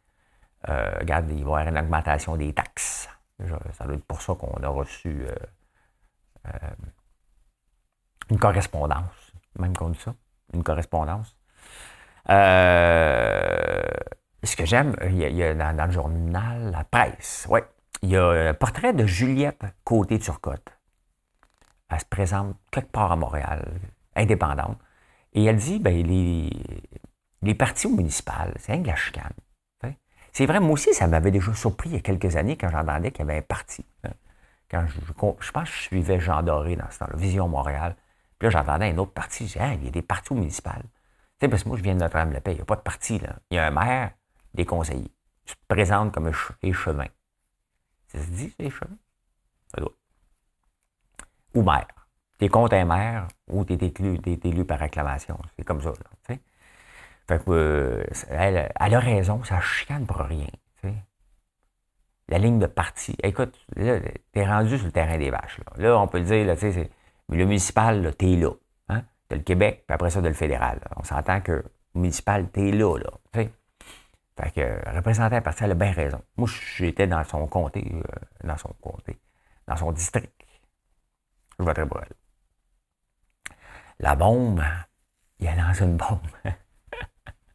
euh, 0.68 0.92
regarde, 1.00 1.30
il 1.30 1.34
va 1.34 1.40
y 1.40 1.42
avoir 1.42 1.68
une 1.68 1.78
augmentation 1.78 2.36
des 2.36 2.52
taxes. 2.52 3.08
Ça 3.72 3.84
doit 3.84 3.94
être 3.94 4.04
pour 4.04 4.22
ça 4.22 4.34
qu'on 4.34 4.62
a 4.62 4.68
reçu 4.68 5.26
euh, 6.46 6.50
une 8.30 8.38
correspondance, 8.38 9.32
même 9.58 9.76
qu'on 9.76 9.90
dit 9.90 9.98
ça, 9.98 10.14
une 10.54 10.62
correspondance. 10.62 11.36
Ce 12.28 13.82
que 14.56 14.64
j'aime, 14.64 14.96
il 15.04 15.18
y 15.18 15.42
a, 15.42 15.54
dans, 15.54 15.86
le 15.86 15.92
journal 15.92 16.70
La 16.70 16.84
Presse, 16.84 17.46
ouais, 17.48 17.64
il 18.02 18.10
y 18.10 18.16
a 18.16 18.26
un 18.26 18.54
portrait 18.54 18.92
de 18.92 19.06
Juliette 19.06 19.64
Côté-Turcotte. 19.84 20.72
Elle 21.90 22.00
se 22.00 22.06
présente 22.06 22.56
quelque 22.70 22.90
part 22.90 23.12
à 23.12 23.16
Montréal, 23.16 23.70
indépendante, 24.16 24.78
et 25.34 25.44
elle 25.44 25.56
dit, 25.56 25.78
ben, 25.78 26.06
les, 26.06 26.50
les 27.42 27.54
partis 27.54 27.88
municipales, 27.88 28.54
c'est 28.58 28.72
un 28.72 28.78
de 28.78 28.86
la 28.86 28.96
chicane. 28.96 29.32
C'est 30.32 30.46
vrai, 30.46 30.60
moi 30.60 30.72
aussi, 30.72 30.94
ça 30.94 31.06
m'avait 31.06 31.30
déjà 31.30 31.52
surpris 31.52 31.90
il 31.90 31.92
y 31.92 31.98
a 31.98 32.00
quelques 32.00 32.36
années 32.36 32.56
quand 32.56 32.70
j'entendais 32.70 33.12
qu'il 33.12 33.26
y 33.26 33.28
avait 33.28 33.38
un 33.38 33.42
parti. 33.42 33.84
Hein. 34.02 34.12
Quand 34.70 34.86
je, 34.86 34.98
je, 35.06 35.52
pense 35.52 35.68
que 35.68 35.76
je 35.76 35.82
suivais 35.82 36.20
Jean 36.20 36.42
Doré 36.42 36.74
dans 36.74 36.90
ce 36.90 37.00
temps-là, 37.00 37.16
Vision 37.16 37.48
Montréal. 37.48 37.94
Puis 38.38 38.46
là, 38.46 38.50
j'entendais 38.50 38.90
un 38.90 38.96
autre 38.96 39.12
parti. 39.12 39.46
Je 39.46 39.52
disais, 39.52 39.74
il 39.74 39.84
y 39.84 39.88
a 39.88 39.90
des 39.90 40.00
partis 40.00 40.32
municipaux. 40.32 40.70
Tu 41.42 41.46
sais, 41.46 41.50
parce 41.50 41.64
que 41.64 41.70
moi, 41.70 41.76
je 41.76 41.82
viens 41.82 41.94
de 41.94 41.98
Notre-Dame-la-Paix. 41.98 42.52
Il 42.52 42.54
n'y 42.54 42.60
a 42.60 42.64
pas 42.64 42.76
de 42.76 42.82
parti, 42.82 43.18
là. 43.18 43.34
Il 43.50 43.56
y 43.56 43.58
a 43.58 43.66
un 43.66 43.72
maire, 43.72 44.12
des 44.54 44.64
conseillers. 44.64 45.10
Tu 45.44 45.56
te 45.56 45.66
présentes 45.66 46.12
comme 46.12 46.28
un 46.28 46.32
échevin. 46.62 47.08
Ça 48.06 48.20
se 48.20 48.30
dit, 48.30 48.54
c'est 48.56 48.66
échevin? 48.66 48.94
Ou 51.54 51.62
maire. 51.64 51.88
Tu 52.38 52.44
es 52.44 52.48
contre 52.48 52.76
un 52.76 52.84
maire 52.84 53.26
ou 53.48 53.64
tu 53.64 53.72
es 53.74 54.40
élu, 54.44 54.64
par 54.64 54.80
acclamation. 54.82 55.36
C'est 55.56 55.64
comme 55.64 55.82
ça, 55.82 55.88
là. 55.88 56.36
Fait 57.26 57.44
que, 57.44 57.50
euh, 57.50 58.04
elle, 58.30 58.70
a 58.78 59.00
raison, 59.00 59.42
ça 59.42 59.60
chicane 59.60 60.06
pour 60.06 60.18
rien. 60.18 60.46
La 62.28 62.38
ligne 62.38 62.60
de 62.60 62.66
parti. 62.66 63.16
Écoute, 63.20 63.58
là, 63.74 63.98
t'es 64.30 64.46
rendu 64.46 64.76
sur 64.76 64.86
le 64.86 64.92
terrain 64.92 65.18
des 65.18 65.30
vaches. 65.30 65.58
Là, 65.76 65.98
on 65.98 66.06
peut 66.06 66.18
le 66.18 66.24
dire, 66.24 66.46
là, 66.46 66.54
c'est, 66.54 66.88
le 67.28 67.44
municipal, 67.44 68.14
t'es 68.14 68.36
là. 68.36 68.52
T'as 69.32 69.38
le 69.38 69.44
Québec, 69.44 69.84
puis 69.86 69.94
après 69.94 70.10
ça, 70.10 70.20
t'as 70.20 70.28
le 70.28 70.34
fédéral. 70.34 70.78
On 70.94 71.04
s'entend 71.04 71.40
que 71.40 71.64
municipal, 71.94 72.50
t'es 72.50 72.70
là. 72.70 72.98
là 72.98 73.10
Fait 73.32 73.50
que 74.54 74.60
le 74.60 74.94
représentant 74.94 75.40
parti, 75.40 75.64
elle 75.64 75.70
a 75.70 75.74
bien 75.74 75.90
raison. 75.90 76.20
Moi, 76.36 76.50
j'étais 76.76 77.06
dans 77.06 77.24
son 77.24 77.46
comté, 77.46 77.90
euh, 77.94 78.02
dans 78.44 78.58
son 78.58 78.68
comté, 78.82 79.18
dans 79.66 79.76
son 79.76 79.90
district. 79.90 80.30
Je 81.58 81.64
voterais 81.64 81.86
pour 81.86 82.02
elle. 82.02 82.12
La 84.00 84.16
bombe, 84.16 84.62
il 85.38 85.48
a 85.48 85.54
lancé 85.56 85.84
une 85.84 85.96
bombe. 85.96 86.20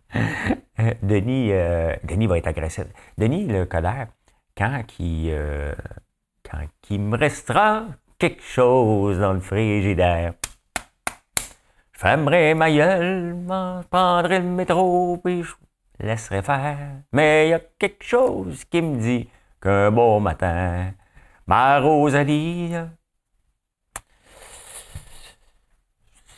Denis, 1.03 1.51
euh, 1.51 1.95
Denis 2.05 2.25
va 2.25 2.39
être 2.39 2.47
agressif. 2.47 2.87
Denis, 3.19 3.45
le 3.45 3.67
colère, 3.67 4.07
quand 4.57 4.81
il, 4.97 5.29
euh, 5.29 5.75
quand 6.43 6.65
il 6.89 7.01
me 7.01 7.15
restera 7.15 7.85
quelque 8.17 8.41
chose 8.41 9.19
dans 9.19 9.33
le 9.33 9.41
frigidaire, 9.41 10.33
fermerai 11.97 12.53
ma 12.53 12.71
gueule, 12.71 13.35
je 13.49 13.87
prendrai 13.87 14.39
le 14.39 14.45
métro, 14.45 15.17
puis 15.17 15.43
je 15.43 15.53
laisserai 15.99 16.43
faire. 16.43 16.77
Mais 17.11 17.47
il 17.47 17.49
y 17.49 17.53
a 17.53 17.59
quelque 17.59 18.03
chose 18.03 18.63
qui 18.65 18.81
me 18.81 18.99
dit 18.99 19.29
qu'un 19.59 19.91
beau 19.91 20.19
matin, 20.19 20.93
ma 21.47 21.79
Rosalie, 21.79 22.75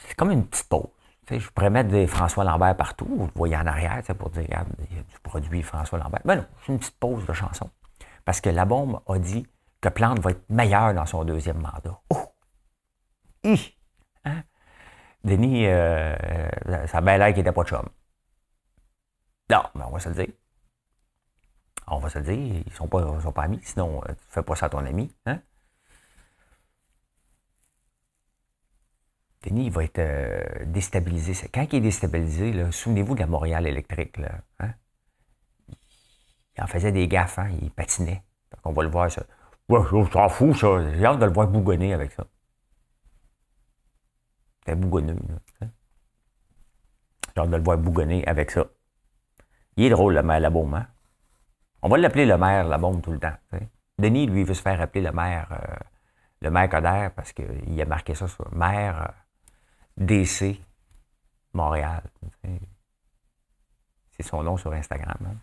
c'est 0.08 0.16
comme 0.16 0.32
une 0.32 0.46
petite 0.48 0.70
pause. 0.70 0.88
je 1.30 1.50
pourrais 1.50 1.70
mettre 1.70 1.89
des 1.89 2.08
François 2.08 2.46
Lambert 2.46 2.78
partout, 2.78 3.08
vous 3.10 3.30
voyez 3.36 3.58
en 3.58 3.68
arrière, 3.68 4.01
pour 4.18 4.30
dire, 4.30 4.44
regarde, 4.44 4.70
il 4.89 4.96
y 4.96 5.00
a 5.00 5.04
du 5.04 5.20
produit 5.22 5.62
François 5.62 6.00
Lambert. 6.00 6.22
Mais 6.24 6.36
ben 6.36 6.42
non, 6.42 6.48
c'est 6.62 6.72
une 6.72 6.80
petite 6.80 7.00
pause 7.00 7.25
de 7.25 7.34
chanson. 7.34 7.70
Parce 8.24 8.39
que 8.39 8.50
la 8.50 8.63
bombe 8.63 9.01
a 9.08 9.20
dit 9.20 9.46
que 9.82 9.89
Plante 9.89 10.20
va 10.20 10.32
être 10.32 10.50
meilleur 10.50 10.94
dans 10.94 11.06
son 11.06 11.25
deuxième 11.25 11.58
mandat. 11.58 12.00
Oh! 12.10 12.34
Hi! 13.44 13.78
Denis, 15.23 15.65
euh, 15.67 16.15
ça 16.88 16.99
a 16.99 17.01
bien 17.01 17.17
l'air 17.17 17.27
qu'il 17.27 17.38
n'était 17.38 17.51
pas 17.51 17.63
de 17.63 17.69
chum. 17.69 17.89
Non, 19.49 19.63
mais 19.75 19.83
on 19.83 19.91
va 19.91 19.99
se 19.99 20.09
le 20.09 20.15
dire. 20.15 20.33
On 21.88 21.97
va 21.99 22.09
se 22.09 22.19
le 22.19 22.25
dire, 22.25 22.35
ils 22.35 22.69
ne 22.69 22.75
sont 22.75 22.88
pas, 22.88 23.19
sont 23.21 23.31
pas 23.31 23.43
amis, 23.43 23.59
sinon 23.63 24.01
euh, 24.03 24.07
tu 24.07 24.13
ne 24.13 24.31
fais 24.31 24.43
pas 24.43 24.55
ça 24.55 24.67
à 24.67 24.69
ton 24.69 24.85
ami. 24.85 25.13
Hein? 25.25 25.41
Denis, 29.43 29.65
il 29.65 29.71
va 29.71 29.83
être 29.83 29.99
euh, 29.99 30.65
déstabilisé. 30.65 31.33
Quand 31.53 31.65
il 31.71 31.77
est 31.77 31.81
déstabilisé, 31.81 32.71
souvenez-vous 32.71 33.15
de 33.15 33.21
la 33.21 33.27
Montréal 33.27 33.67
électrique. 33.67 34.17
Hein? 34.59 34.73
Il 36.57 36.63
en 36.63 36.67
faisait 36.67 36.91
des 36.91 37.07
gaffes, 37.07 37.39
hein? 37.39 37.49
il 37.61 37.71
patinait. 37.71 38.23
on 38.63 38.71
va 38.73 38.83
le 38.83 38.89
voir, 38.89 39.11
ça. 39.11 39.23
Je 39.69 40.09
t'en 40.11 40.29
fous, 40.29 40.53
ça. 40.53 40.67
J'ai 40.93 41.05
hâte 41.05 41.19
de 41.19 41.25
le 41.25 41.31
voir 41.31 41.47
bougonner 41.47 41.93
avec 41.93 42.11
ça. 42.11 42.25
C'était 44.60 44.75
bougonneux. 44.75 45.18
J'ai 45.62 47.42
hâte 47.42 47.50
de 47.50 47.56
le 47.56 47.63
voir 47.63 47.78
bougonner 47.78 48.25
avec 48.28 48.51
ça. 48.51 48.66
Il 49.78 49.86
est 49.86 49.89
drôle, 49.89 50.13
le 50.13 50.24
maire 50.24 50.39
La 50.39 50.50
Hein? 50.50 50.88
On 51.82 51.88
va 51.88 51.98
l'appeler 51.98 52.25
le 52.25 52.38
maire 52.38 52.68
La 52.68 52.78
Bombe 52.78 53.01
tout 53.01 53.12
le 53.12 53.20
temps. 53.20 53.36
Denis, 53.98 54.28
lui, 54.28 54.44
veut 54.44 54.54
se 54.54 54.62
faire 54.62 54.82
appeler 54.82 55.01
le 55.01 55.12
maire, 55.12 55.48
euh, 55.51 55.75
le 56.42 56.51
maire 56.51 56.70
Coder 56.70 57.10
parce 57.16 57.34
qu'il 57.34 57.82
a 57.82 57.86
marqué 57.86 58.16
ça 58.16 58.28
sur 58.28 58.54
maire 58.54 59.01
euh, 59.01 60.06
DC 60.06 60.60
Montréal. 61.54 62.04
C'est 64.12 64.24
son 64.24 64.44
nom 64.44 64.58
sur 64.58 64.74
Instagram. 64.74 65.18
Hein. 65.25 65.36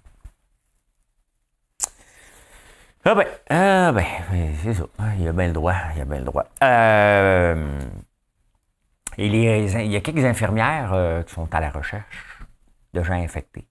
Ah 3.05 3.15
ben, 3.15 3.27
ah 3.49 3.93
ben, 3.93 4.05
c'est 4.63 4.75
ça. 4.75 4.85
Ah, 4.99 5.15
il 5.19 5.29
a 5.29 5.33
bien 5.33 5.47
le 5.47 5.53
droit. 5.53 5.75
Il 5.95 6.03
a 6.03 6.05
bien 6.05 6.19
le 6.19 6.25
droit. 6.25 6.45
Euh, 6.63 7.81
il, 9.19 9.35
y 9.35 9.97
a, 9.97 10.01
quelques 10.01 10.25
infirmières 10.25 10.93
euh, 10.93 11.23
qui 11.23 11.35
sont 11.35 11.53
à 11.55 11.61
la 11.61 11.71
recherche 11.71 12.41
de 12.93 13.03
gens 13.03 13.15
infectés. 13.15 13.67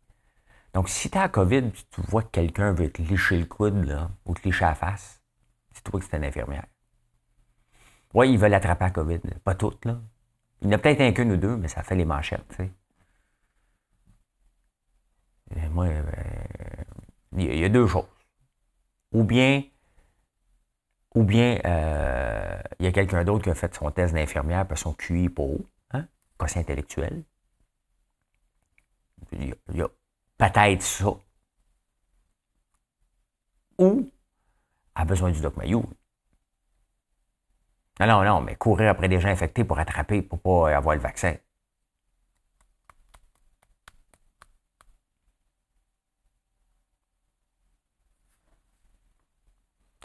Donc, 0.74 0.90
si 0.90 1.10
tu 1.10 1.18
as 1.18 1.30
COVID, 1.30 1.72
tu 1.72 2.02
vois 2.02 2.24
que 2.24 2.30
quelqu'un 2.32 2.74
veut 2.74 2.92
te 2.92 3.02
licher 3.02 3.38
le 3.38 3.46
coude 3.46 3.98
ou 4.26 4.34
te 4.34 4.44
licher 4.44 4.66
la 4.66 4.76
face, 4.76 5.22
c'est 5.72 5.84
toi 5.84 6.00
que 6.00 6.06
c'est 6.06 6.18
une 6.18 6.26
infirmière. 6.26 6.66
Oui, 8.14 8.32
ils 8.32 8.38
veulent 8.38 8.54
attraper 8.54 8.86
la 8.86 8.92
COVID. 8.92 9.22
Pas 9.44 9.56
toutes, 9.56 9.86
là. 9.86 10.00
Il 10.62 10.70
y 10.70 10.72
en 10.72 10.76
a 10.76 10.78
peut-être 10.78 11.02
un 11.02 11.12
qu'une 11.12 11.32
ou 11.32 11.38
deux, 11.38 11.58
mais 11.58 11.68
ça 11.68 11.84
fait 11.84 11.96
les 11.96 12.06
manchettes, 12.06 12.48
tu 12.50 12.56
sais. 12.56 12.72
moi, 15.70 15.86
euh, 15.86 16.04
il 17.38 17.60
y 17.60 17.66
a 17.66 17.70
deux 17.70 17.88
choses. 17.88 18.08
Ou 19.12 19.24
bien, 19.24 19.64
ou 21.16 21.24
bien 21.24 21.60
euh, 21.66 22.62
il 22.80 22.86
y 22.86 22.90
a 22.90 22.92
quelqu'un 22.92 23.24
d'autre 23.24 23.44
qui 23.44 23.50
a 23.50 23.56
fait 23.56 23.74
son 23.74 23.90
test 23.90 24.14
d'infirmière 24.14 24.68
parce 24.68 24.82
son 24.82 24.94
QI 24.94 25.30
pour 25.30 25.52
haut, 25.52 25.66
hein, 25.92 26.06
intellectuel. 26.40 27.24
Il 29.32 29.56
y 29.74 29.82
a, 29.82 29.88
peut-être 30.38 30.82
ça. 30.82 31.06
Ou 33.78 34.12
a 34.96 35.06
besoin 35.06 35.32
du 35.32 35.42
Doc 35.42 35.56
Mayou. 35.58 35.84
Non, 38.00 38.08
non, 38.08 38.24
non, 38.26 38.42
mais 38.42 38.56
courir 38.56 38.90
après 38.92 39.08
des 39.08 39.20
gens 39.20 39.30
infectés 39.30 39.64
pour 39.64 39.80
attraper, 39.80 40.22
pour 40.22 40.40
pas 40.40 40.76
avoir 40.76 40.96
le 40.96 41.02
vaccin. 41.02 41.36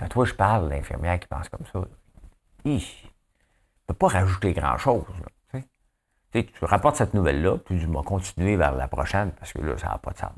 Toi, 0.09 0.25
je 0.25 0.35
parle, 0.35 0.69
l'infirmière 0.69 1.21
qui 1.21 1.29
pense 1.29 1.49
comme 1.49 1.67
ça. 1.73 1.81
Il 2.65 2.75
ne 2.75 2.81
peut 3.87 3.95
pas 3.95 4.09
rajouter 4.09 4.53
grand-chose. 4.53 5.05
Tu 6.33 6.65
rapportes 6.65 6.97
cette 6.97 7.13
nouvelle-là, 7.15 7.59
puis 7.59 7.79
tu 7.79 7.87
vas 7.87 8.03
continuer 8.03 8.57
vers 8.57 8.73
la 8.73 8.87
prochaine, 8.87 9.33
parce 9.33 9.53
que 9.53 9.61
là, 9.63 9.77
ça 9.77 9.89
n'a 9.89 9.99
pas 9.99 10.13
de 10.13 10.19
sens. 10.19 10.31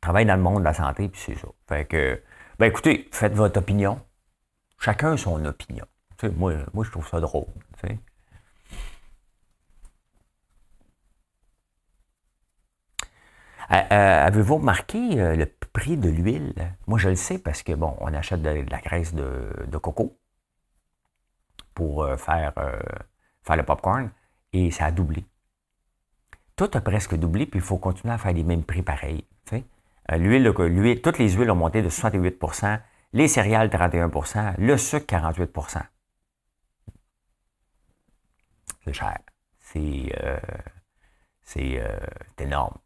Travaille 0.00 0.26
dans 0.26 0.34
le 0.34 0.42
monde 0.42 0.60
de 0.60 0.64
la 0.64 0.74
santé, 0.74 1.08
puis 1.08 1.20
c'est 1.20 1.36
ça. 1.36 1.46
Fait 1.68 1.84
que, 1.84 2.20
ben 2.58 2.66
écoutez, 2.66 3.08
faites 3.12 3.34
votre 3.34 3.60
opinion. 3.60 4.00
Chacun 4.80 5.16
son 5.16 5.44
opinion. 5.44 5.86
moi, 6.36 6.54
moi, 6.74 6.84
je 6.84 6.90
trouve 6.90 7.06
ça 7.06 7.20
drôle. 7.20 7.46
Euh, 13.70 13.76
euh, 13.90 14.26
avez-vous 14.26 14.56
remarqué 14.56 15.20
euh, 15.20 15.36
le 15.36 15.46
prix 15.72 15.96
de 15.96 16.08
l'huile? 16.08 16.54
Moi, 16.86 16.98
je 16.98 17.08
le 17.08 17.16
sais 17.16 17.38
parce 17.38 17.62
que, 17.62 17.72
bon, 17.72 17.96
on 18.00 18.12
achète 18.14 18.42
de, 18.42 18.64
la 18.70 18.80
graisse 18.80 19.14
de, 19.14 19.78
coco 19.78 20.18
pour 21.74 22.06
faire, 22.18 22.52
faire 23.42 23.56
le 23.56 23.62
popcorn 23.62 24.10
et 24.52 24.70
ça 24.70 24.86
a 24.86 24.90
doublé. 24.90 25.24
Tout 26.56 26.70
a 26.74 26.80
presque 26.80 27.14
doublé, 27.14 27.46
puis 27.46 27.58
il 27.58 27.64
faut 27.64 27.78
continuer 27.78 28.12
à 28.12 28.18
faire 28.18 28.32
les 28.32 28.44
mêmes 28.44 28.64
prix 28.64 28.82
pareils. 28.82 29.24
l'huile, 30.10 30.52
l'huile, 30.58 31.00
toutes 31.00 31.18
les 31.18 31.30
huiles 31.30 31.50
ont 31.50 31.56
monté 31.56 31.82
de 31.82 31.88
68% 31.88 32.80
les 33.14 33.28
céréales 33.28 33.68
31% 33.68 34.54
le 34.58 34.76
sucre 34.76 35.06
48% 35.06 35.82
C'est 38.84 38.92
cher. 38.92 39.18
C'est, 39.60 40.12
c'est, 41.42 41.82
énorme 42.38 42.78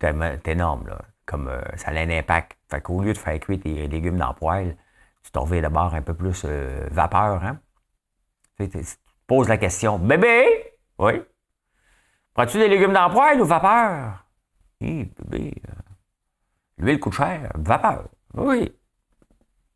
c'est 0.00 0.48
énorme, 0.48 0.88
là. 0.88 0.98
Comme 1.26 1.48
euh, 1.48 1.60
ça 1.76 1.90
a 1.90 1.94
un 1.94 2.10
impact. 2.10 2.56
Fait 2.70 2.80
qu'au 2.80 3.02
lieu 3.02 3.12
de 3.12 3.18
faire 3.18 3.38
cuire 3.40 3.60
tes 3.60 3.88
légumes 3.88 4.16
dans 4.16 4.28
le 4.28 4.34
poêle, 4.34 4.76
tu 5.22 5.32
t'en 5.32 5.42
reviens 5.42 5.62
d'abord 5.62 5.92
un 5.94 6.02
peu 6.02 6.14
plus 6.14 6.42
euh, 6.44 6.86
vapeur, 6.90 7.44
hein? 7.44 7.58
Tu, 8.58 8.68
te 8.68 8.78
poses 9.26 9.48
la 9.48 9.58
question, 9.58 9.98
bébé, 9.98 10.46
oui, 10.98 11.20
prends-tu 12.32 12.58
des 12.58 12.68
légumes 12.68 12.92
dans 12.92 13.08
le 13.08 13.12
poêle 13.12 13.40
ou 13.40 13.44
vapeur? 13.44 14.24
Oui, 14.80 15.12
bébé, 15.18 15.52
euh, 15.68 15.72
l'huile 16.78 17.00
coûte 17.00 17.14
cher, 17.14 17.52
vapeur, 17.56 18.08
oui. 18.34 18.72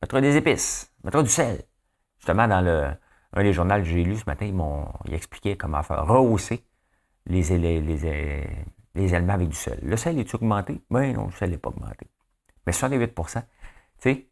Mettre 0.01 0.21
des 0.21 0.37
épices, 0.37 0.95
mettre 1.05 1.23
du 1.23 1.29
sel. 1.29 1.63
Justement, 2.19 2.49
dans 2.49 2.63
le, 2.63 2.93
un 3.33 3.43
des 3.43 3.53
journaux 3.53 3.77
que 3.77 3.85
j'ai 3.85 4.05
lu 4.05 4.17
ce 4.17 4.25
matin, 4.27 4.47
ils 4.47 4.55
m'ont 4.55 4.89
expliqué 5.11 5.57
comment 5.57 5.83
faire 5.83 6.07
rehausser 6.07 6.65
les, 7.27 7.43
les, 7.59 7.81
les, 7.81 8.47
les 8.95 9.15
aliments 9.15 9.35
avec 9.35 9.49
du 9.49 9.57
sel. 9.57 9.79
Le 9.83 9.97
sel 9.97 10.19
est 10.19 10.35
augmenté? 10.35 10.81
Ben 10.91 11.15
non, 11.15 11.27
le 11.27 11.33
sel 11.33 11.51
n'est 11.51 11.59
pas 11.59 11.71
augmenté. 11.71 12.07
Mais 12.67 12.73
68% 12.73 13.43
tu 14.01 14.15
sais, 14.15 14.27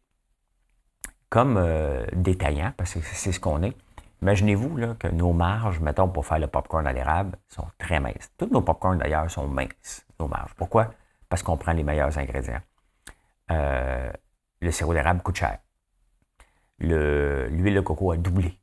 comme 1.29 1.57
euh, 1.57 2.05
détaillant, 2.13 2.73
parce 2.75 2.95
que 2.95 3.01
c'est 3.01 3.31
ce 3.31 3.39
qu'on 3.39 3.61
est, 3.61 3.77
imaginez-vous 4.23 4.77
là, 4.77 4.95
que 4.95 5.07
nos 5.07 5.31
marges, 5.31 5.79
mettons, 5.79 6.09
pour 6.09 6.25
faire 6.25 6.39
le 6.39 6.47
popcorn 6.47 6.87
à 6.87 6.93
l'érable, 6.93 7.37
sont 7.47 7.67
très 7.77 7.99
minces. 7.99 8.31
Tous 8.37 8.47
nos 8.47 8.61
popcorns, 8.61 8.97
d'ailleurs, 8.97 9.29
sont 9.29 9.47
minces, 9.47 10.05
nos 10.19 10.27
marges. 10.27 10.55
Pourquoi? 10.55 10.91
Parce 11.29 11.43
qu'on 11.43 11.55
prend 11.55 11.73
les 11.73 11.83
meilleurs 11.83 12.17
ingrédients. 12.17 12.61
Euh, 13.51 14.11
le 14.61 14.71
sirop 14.71 14.93
d'érable 14.93 15.21
coûte 15.21 15.37
cher. 15.37 15.59
L'huile 16.79 17.75
de 17.75 17.81
coco 17.81 18.11
a 18.11 18.17
doublé. 18.17 18.59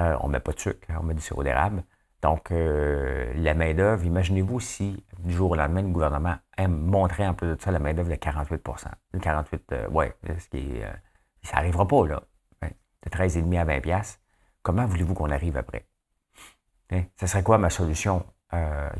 Euh, 0.00 0.16
on 0.20 0.28
ne 0.28 0.32
met 0.32 0.40
pas 0.40 0.52
de 0.52 0.60
sucre, 0.60 0.86
on 0.98 1.02
met 1.02 1.14
du 1.14 1.20
sirop 1.20 1.42
d'érable. 1.42 1.84
Donc, 2.22 2.50
euh, 2.50 3.32
la 3.34 3.54
main-d'œuvre, 3.54 4.04
imaginez-vous 4.04 4.60
si 4.60 5.04
du 5.20 5.32
jour 5.32 5.52
au 5.52 5.54
lendemain, 5.54 5.82
le 5.82 5.88
gouvernement 5.88 6.36
aime 6.58 6.76
montrer 6.76 7.26
en 7.26 7.32
plus 7.34 7.56
de 7.56 7.60
ça 7.60 7.70
la 7.70 7.78
main-d'œuvre 7.78 8.10
de 8.10 8.16
48% 8.16 8.88
48 9.22 9.72
euh, 9.72 9.88
ouais, 9.88 10.14
ce 10.38 10.48
qui 10.48 10.82
euh, 10.82 10.90
ça 11.42 11.56
n'arrivera 11.56 11.88
pas, 11.88 12.06
là. 12.06 12.22
Hein, 12.62 12.68
de 13.04 13.10
13,5 13.10 13.58
à 13.58 13.64
20 13.64 13.80
pièces. 13.80 14.20
Comment 14.62 14.86
voulez-vous 14.86 15.14
qu'on 15.14 15.30
arrive 15.30 15.56
après? 15.56 15.86
Hein? 16.90 17.04
Ce 17.18 17.26
serait 17.26 17.42
quoi 17.42 17.56
ma 17.56 17.70
solution 17.70 18.26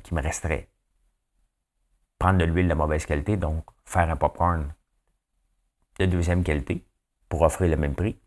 qui 0.05 0.15
me 0.15 0.23
resterait? 0.23 0.71
Prendre 2.19 2.39
de 2.39 2.45
l'huile 2.45 2.69
de 2.69 2.75
mauvaise 2.75 3.05
qualité, 3.05 3.37
donc 3.37 3.65
faire 3.85 4.09
un 4.09 4.17
popcorn 4.17 4.73
de 5.99 6.07
deuxième 6.07 6.45
qualité 6.45 6.87
pour 7.29 7.43
offrir 7.43 7.69
le 7.69 7.77
même 7.77 7.97
prix. 7.97 8.19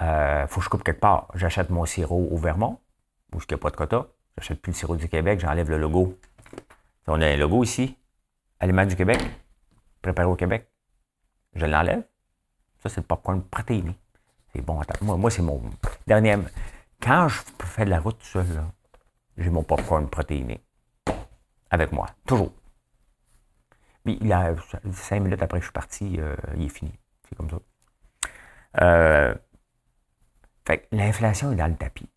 Il 0.00 0.46
faut 0.48 0.60
que 0.60 0.64
je 0.64 0.70
coupe 0.70 0.82
quelque 0.82 1.00
part. 1.00 1.28
J'achète 1.34 1.70
mon 1.70 1.86
sirop 1.86 2.28
au 2.30 2.36
Vermont 2.36 2.80
où 3.32 3.38
il 3.38 3.44
n'y 3.48 3.54
a 3.54 3.58
pas 3.58 3.70
de 3.70 3.76
quota. 3.76 4.06
J'achète 4.36 4.60
plus 4.60 4.72
le 4.72 4.76
sirop 4.76 4.96
du 4.96 5.08
Québec, 5.08 5.40
j'enlève 5.40 5.70
le 5.70 5.78
logo. 5.78 6.18
On 7.06 7.20
a 7.20 7.26
un 7.26 7.36
logo 7.36 7.64
ici, 7.64 7.96
Aliments 8.60 8.86
du 8.86 8.96
Québec, 8.96 9.18
préparé 10.02 10.28
au 10.28 10.36
Québec. 10.36 10.68
Je 11.54 11.66
l'enlève. 11.66 12.02
Ça, 12.82 12.88
c'est 12.88 13.00
le 13.00 13.06
popcorn 13.06 13.42
protéiné. 13.42 13.96
C'est 14.52 14.60
bon. 14.62 14.80
Moi, 15.00 15.16
moi 15.16 15.30
c'est 15.30 15.42
mon 15.42 15.60
dernier. 16.06 16.36
Quand 17.00 17.28
je 17.28 17.40
fais 17.64 17.84
de 17.84 17.90
la 17.90 18.00
route 18.00 18.22
seul, 18.22 18.46
j'ai 19.36 19.50
mon 19.50 19.62
popcorn 19.62 20.08
protéiné. 20.08 20.62
Avec 21.70 21.92
moi. 21.92 22.06
Toujours. 22.26 22.52
Mais 24.04 24.16
il 24.20 24.32
a, 24.32 24.54
cinq 24.92 25.20
minutes 25.20 25.42
après 25.42 25.58
que 25.58 25.62
je 25.62 25.66
suis 25.66 25.72
parti, 25.72 26.16
euh, 26.18 26.34
il 26.56 26.64
est 26.64 26.68
fini. 26.68 26.92
C'est 27.28 27.36
comme 27.36 27.50
ça. 27.50 27.58
Euh, 28.80 29.34
Fait 30.66 30.88
l'inflation 30.92 31.52
est 31.52 31.56
dans 31.56 31.66
le 31.66 31.76
tapis. 31.76 32.08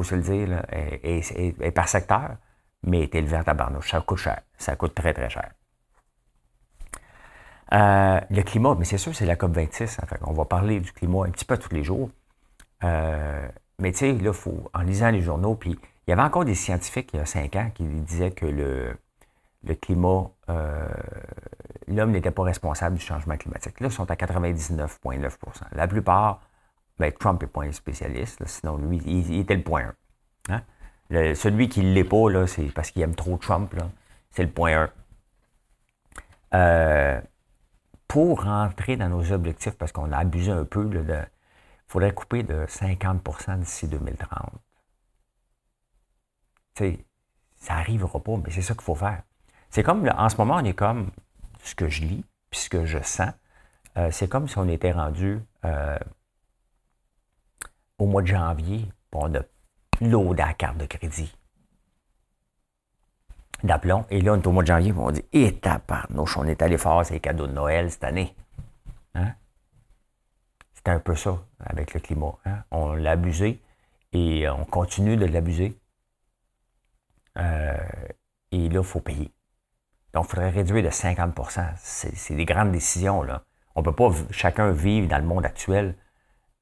Faut 0.00 0.04
se 0.04 0.14
le 0.14 0.22
dire, 0.22 0.62
et, 1.02 1.70
par 1.72 1.86
secteur, 1.86 2.36
mais 2.82 3.02
est 3.02 3.14
élevé 3.14 3.36
à 3.36 3.44
tabarnouche. 3.44 3.90
Ça 3.90 4.00
coûte 4.00 4.16
cher. 4.16 4.40
Ça 4.56 4.74
coûte 4.74 4.94
très, 4.94 5.12
très 5.12 5.28
cher. 5.28 5.50
Euh, 7.74 8.18
le 8.30 8.42
climat, 8.42 8.74
mais 8.78 8.86
c'est 8.86 8.96
sûr, 8.96 9.14
c'est 9.14 9.26
la 9.26 9.36
COP26. 9.36 9.98
on 10.22 10.32
va 10.32 10.46
parler 10.46 10.80
du 10.80 10.90
climat 10.90 11.26
un 11.26 11.30
petit 11.30 11.44
peu 11.44 11.58
tous 11.58 11.74
les 11.74 11.84
jours. 11.84 12.08
Euh, 12.82 13.46
mais 13.78 13.92
tu 13.92 13.98
sais, 13.98 14.12
là, 14.12 14.32
faut, 14.32 14.70
en 14.72 14.80
lisant 14.80 15.10
les 15.10 15.20
journaux, 15.20 15.54
puis 15.54 15.78
il 16.06 16.10
y 16.10 16.12
avait 16.14 16.22
encore 16.22 16.46
des 16.46 16.54
scientifiques 16.54 17.10
il 17.12 17.18
y 17.18 17.20
a 17.20 17.26
cinq 17.26 17.56
ans 17.56 17.70
qui 17.74 17.84
disaient 17.84 18.30
que 18.30 18.46
le, 18.46 18.96
le 19.64 19.74
climat, 19.74 20.30
euh, 20.48 20.88
l'homme 21.88 22.12
n'était 22.12 22.30
pas 22.30 22.44
responsable 22.44 22.96
du 22.96 23.04
changement 23.04 23.36
climatique. 23.36 23.80
Là, 23.80 23.88
ils 23.88 23.92
sont 23.92 24.10
à 24.10 24.14
99,9% 24.14 25.28
La 25.72 25.86
plupart, 25.86 26.40
ben, 27.00 27.12
Trump 27.12 27.40
n'est 27.40 27.48
pas 27.48 27.62
un 27.62 27.72
spécialiste, 27.72 28.46
sinon 28.46 28.76
lui, 28.76 28.98
il, 29.06 29.40
était 29.40 29.56
le 29.56 29.62
point 29.62 29.94
1. 30.48 30.54
Hein? 30.54 30.62
celui 31.34 31.68
qui 31.68 31.80
ne 31.80 31.92
l'est 31.92 32.04
pas, 32.04 32.46
c'est 32.46 32.72
parce 32.72 32.90
qu'il 32.90 33.02
aime 33.02 33.14
trop 33.14 33.38
Trump, 33.38 33.74
c'est 34.30 34.42
le 34.42 34.50
point 34.50 34.90
1. 36.52 36.58
Euh, 36.58 37.20
pour 38.06 38.44
rentrer 38.44 38.96
dans 38.96 39.08
nos 39.08 39.32
objectifs, 39.32 39.76
parce 39.78 39.92
qu'on 39.92 40.12
a 40.12 40.18
abusé 40.18 40.50
un 40.52 40.64
peu, 40.64 40.90
il 40.92 41.26
faudrait 41.86 42.12
couper 42.12 42.42
de 42.42 42.66
50% 42.66 43.60
d'ici 43.60 43.88
2030. 43.88 44.50
sais, 46.76 47.04
ça 47.56 47.74
n'arrivera 47.76 48.20
pas, 48.20 48.36
mais 48.44 48.50
c'est 48.50 48.62
ça 48.62 48.74
qu'il 48.74 48.82
faut 48.82 48.94
faire. 48.94 49.22
C'est 49.70 49.82
comme, 49.82 50.06
en 50.06 50.28
ce 50.28 50.36
moment, 50.36 50.56
on 50.56 50.64
est 50.64 50.74
comme, 50.74 51.10
ce 51.62 51.74
que 51.74 51.88
je 51.88 52.02
lis, 52.02 52.24
puis 52.50 52.60
ce 52.60 52.68
que 52.68 52.84
je 52.84 52.98
sens, 53.02 53.30
euh, 53.96 54.10
c'est 54.10 54.28
comme 54.28 54.48
si 54.48 54.58
on 54.58 54.68
était 54.68 54.92
rendu 54.92 55.40
euh, 55.64 55.98
au 58.00 58.06
mois 58.06 58.22
de 58.22 58.28
janvier, 58.28 58.90
on 59.12 59.34
a 59.34 59.40
loadé 60.00 60.42
la 60.42 60.54
carte 60.54 60.78
de 60.78 60.86
crédit 60.86 61.36
d'aplomb. 63.62 64.06
Et 64.10 64.20
là, 64.20 64.32
on 64.32 64.40
est 64.40 64.46
au 64.46 64.52
mois 64.52 64.62
de 64.62 64.68
janvier, 64.68 64.92
on 64.96 65.10
dit, 65.10 65.24
et 65.32 65.54
tabarnouche, 65.58 66.36
on 66.38 66.44
est 66.44 66.62
allé 66.62 66.78
faire 66.78 67.04
ces 67.04 67.20
cadeaux 67.20 67.46
de 67.46 67.52
Noël 67.52 67.90
cette 67.90 68.04
année. 68.04 68.34
Hein? 69.14 69.34
C'était 70.72 70.92
un 70.92 71.00
peu 71.00 71.14
ça 71.14 71.44
avec 71.58 71.92
le 71.92 72.00
climat. 72.00 72.38
Hein? 72.46 72.64
On 72.70 72.94
l'a 72.94 73.12
abusé 73.12 73.60
et 74.12 74.48
on 74.48 74.64
continue 74.64 75.16
de 75.18 75.26
l'abuser. 75.26 75.78
Euh, 77.36 77.76
et 78.50 78.68
là, 78.70 78.80
il 78.80 78.86
faut 78.86 79.00
payer. 79.00 79.30
Donc, 80.14 80.24
il 80.24 80.30
faudrait 80.30 80.50
réduire 80.50 80.82
de 80.82 80.88
50% 80.88 81.74
C'est 81.76 82.34
des 82.34 82.46
grandes 82.46 82.72
décisions. 82.72 83.22
Là. 83.22 83.44
On 83.74 83.80
ne 83.80 83.84
peut 83.84 83.94
pas 83.94 84.10
chacun 84.30 84.72
vivre 84.72 85.06
dans 85.06 85.18
le 85.18 85.24
monde 85.24 85.44
actuel 85.44 85.94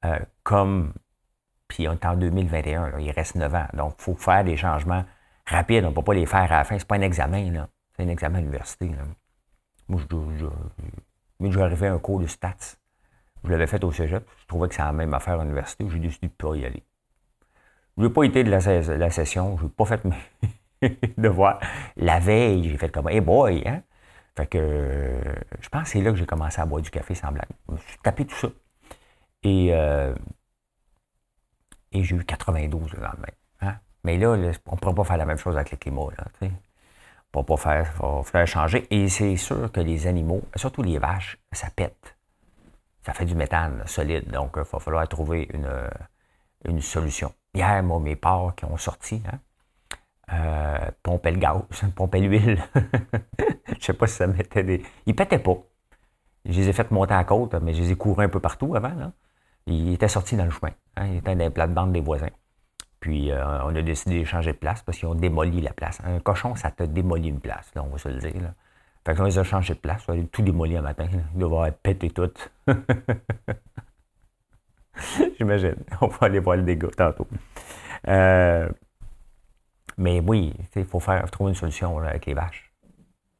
euh, 0.03 0.19
comme. 0.43 0.93
Puis 1.69 1.87
on 1.87 1.93
est 1.93 2.05
en 2.05 2.15
2021, 2.15 2.99
il 2.99 3.11
reste 3.11 3.35
9 3.35 3.55
ans. 3.55 3.67
Donc, 3.73 3.95
il 3.99 4.03
faut 4.03 4.15
faire 4.15 4.43
des 4.43 4.57
changements 4.57 5.05
rapides. 5.45 5.85
On 5.85 5.91
ne 5.91 5.95
peut 5.95 6.01
pas 6.01 6.15
les 6.15 6.25
faire 6.25 6.51
à 6.51 6.57
la 6.57 6.63
fin. 6.65 6.77
Ce 6.77 6.83
n'est 6.83 6.87
pas 6.87 6.95
un 6.95 7.01
examen. 7.01 7.67
C'est 7.95 8.03
un 8.03 8.09
examen 8.09 8.39
à 8.39 8.41
l'université. 8.41 8.91
Moi, 9.87 10.01
je, 10.11 11.47
je, 11.49 11.59
arrivé 11.59 11.87
à 11.87 11.93
un 11.93 11.99
cours 11.99 12.19
de 12.19 12.27
stats. 12.27 12.75
Je 13.43 13.51
l'avais 13.51 13.67
fait 13.67 13.83
au 13.83 13.91
cégep. 13.91 14.27
Je 14.41 14.47
trouvais 14.47 14.67
que 14.67 14.75
c'est 14.75 14.81
la 14.81 14.91
même 14.91 15.13
affaire 15.13 15.39
à 15.39 15.43
l'université. 15.43 15.85
J'ai 15.89 15.99
décidé 15.99 16.27
de 16.27 16.33
ne 16.33 16.49
pas 16.49 16.55
y 16.57 16.65
aller. 16.65 16.83
Je 17.97 18.03
n'ai 18.03 18.09
pas 18.09 18.23
été 18.23 18.43
de 18.43 18.49
la, 18.49 18.59
session. 19.11 19.57
Je 19.57 19.63
n'ai 19.63 19.69
pas 19.69 19.85
fait 19.85 20.03
mes, 20.05 20.97
de 21.17 21.29
voir. 21.29 21.59
La 21.97 22.19
veille, 22.19 22.67
j'ai 22.67 22.77
fait 22.77 22.89
comme, 22.89 23.09
hey 23.09 23.21
boy, 23.21 23.63
hein? 23.67 23.83
Fait 24.35 24.47
que 24.47 25.19
je 25.59 25.69
pense 25.69 25.83
que 25.83 25.89
c'est 25.89 26.01
là 26.01 26.11
que 26.11 26.17
j'ai 26.17 26.25
commencé 26.25 26.59
à 26.61 26.65
boire 26.65 26.81
du 26.81 26.89
café 26.89 27.13
sans 27.13 27.31
blague. 27.31 27.49
Je 27.67 27.73
me 27.73 27.77
suis 27.79 27.97
tapé 28.01 28.25
tout 28.25 28.35
ça. 28.35 28.47
Et, 29.43 29.69
euh, 29.73 30.15
et 31.91 32.03
j'ai 32.03 32.15
eu 32.15 32.23
92 32.23 32.93
le 32.93 33.01
lendemain. 33.01 33.27
Hein? 33.61 33.75
Mais 34.03 34.17
là, 34.17 34.31
on 34.31 34.37
ne 34.37 34.51
pourra 34.51 34.93
pas 34.93 35.03
faire 35.03 35.17
la 35.17 35.25
même 35.25 35.37
chose 35.37 35.55
avec 35.55 35.71
le 35.71 35.77
climat. 35.77 36.07
Là, 36.17 36.25
on 36.41 36.45
ne 36.45 36.51
pourra 37.31 37.45
pas 37.45 37.57
faire, 37.57 37.93
faut 37.93 38.45
changer. 38.45 38.87
Et 38.91 39.09
c'est 39.09 39.35
sûr 39.37 39.71
que 39.71 39.79
les 39.79 40.07
animaux, 40.07 40.41
surtout 40.55 40.81
les 40.81 40.97
vaches, 40.97 41.37
ça 41.51 41.69
pète. 41.75 42.15
Ça 43.01 43.13
fait 43.13 43.25
du 43.25 43.35
méthane 43.35 43.83
solide. 43.85 44.29
Donc, 44.31 44.53
il 44.55 44.63
va 44.63 44.79
falloir 44.79 45.07
trouver 45.07 45.47
une, 45.53 45.69
une 46.65 46.81
solution. 46.81 47.33
Hier, 47.53 47.81
moi, 47.83 47.99
mes 47.99 48.15
porcs 48.15 48.55
qui 48.55 48.65
ont 48.65 48.77
sorti, 48.77 49.21
hein, 49.31 49.39
euh, 50.33 50.91
pompait 51.01 51.31
le 51.31 51.39
gaz, 51.39 51.61
pompait 51.95 52.19
l'huile. 52.19 52.61
je 53.79 53.83
sais 53.83 53.93
pas 53.93 54.07
si 54.07 54.15
ça 54.15 54.27
mettait 54.27 54.63
des. 54.63 54.83
Ils 55.05 55.15
pétaient 55.15 55.39
pas. 55.39 55.57
Je 56.45 56.51
les 56.51 56.69
ai 56.69 56.73
fait 56.73 56.89
monter 56.91 57.13
à 57.13 57.23
côte, 57.23 57.55
mais 57.55 57.73
je 57.73 57.81
les 57.81 57.91
ai 57.91 57.95
courus 57.95 58.25
un 58.25 58.29
peu 58.29 58.39
partout 58.39 58.75
avant. 58.75 58.93
Là. 58.93 59.11
Ils 59.69 59.93
étaient 59.93 60.07
sortis 60.07 60.35
dans 60.35 60.45
le 60.45 60.51
chemin. 60.51 60.71
Hein. 60.97 61.07
Ils 61.07 61.17
étaient 61.17 61.35
dans 61.35 61.43
les 61.43 61.49
plates-bandes 61.49 61.93
des 61.93 62.01
voisins. 62.01 62.29
Puis 62.99 63.31
euh, 63.31 63.63
on 63.63 63.75
a 63.75 63.81
décidé 63.81 64.19
de 64.19 64.25
changer 64.25 64.51
de 64.51 64.57
place 64.57 64.81
parce 64.81 64.97
qu'ils 64.97 65.07
ont 65.07 65.15
démoli 65.15 65.61
la 65.61 65.71
place. 65.71 66.01
Un 66.03 66.19
cochon, 66.19 66.55
ça 66.55 66.71
te 66.71 66.83
démolit 66.83 67.29
une 67.29 67.39
place, 67.39 67.71
là, 67.75 67.83
on 67.83 67.87
va 67.87 67.97
se 67.97 68.09
le 68.09 68.19
dire. 68.19 68.41
Là. 68.41 68.53
Fait 69.05 69.15
qu'on 69.15 69.23
les 69.23 69.39
a 69.39 69.43
changé 69.43 69.73
de 69.73 69.79
place. 69.79 70.03
On 70.07 70.19
a 70.19 70.23
tout 70.25 70.41
démoli 70.41 70.75
un 70.75 70.81
matin. 70.81 71.05
Là. 71.05 71.19
Ils 71.33 71.39
doivent 71.39 71.71
pété 71.81 72.09
tout. 72.09 72.31
J'imagine. 75.37 75.77
On 76.01 76.07
va 76.07 76.27
aller 76.27 76.39
voir 76.39 76.57
le 76.57 76.63
dégât 76.63 76.89
tantôt. 76.97 77.27
Euh, 78.07 78.69
mais 79.97 80.19
oui, 80.19 80.53
il 80.75 80.85
faut 80.85 80.99
faire 80.99 81.29
trouver 81.31 81.51
une 81.51 81.55
solution 81.55 81.97
avec 81.99 82.25
les 82.25 82.33
vaches. 82.33 82.71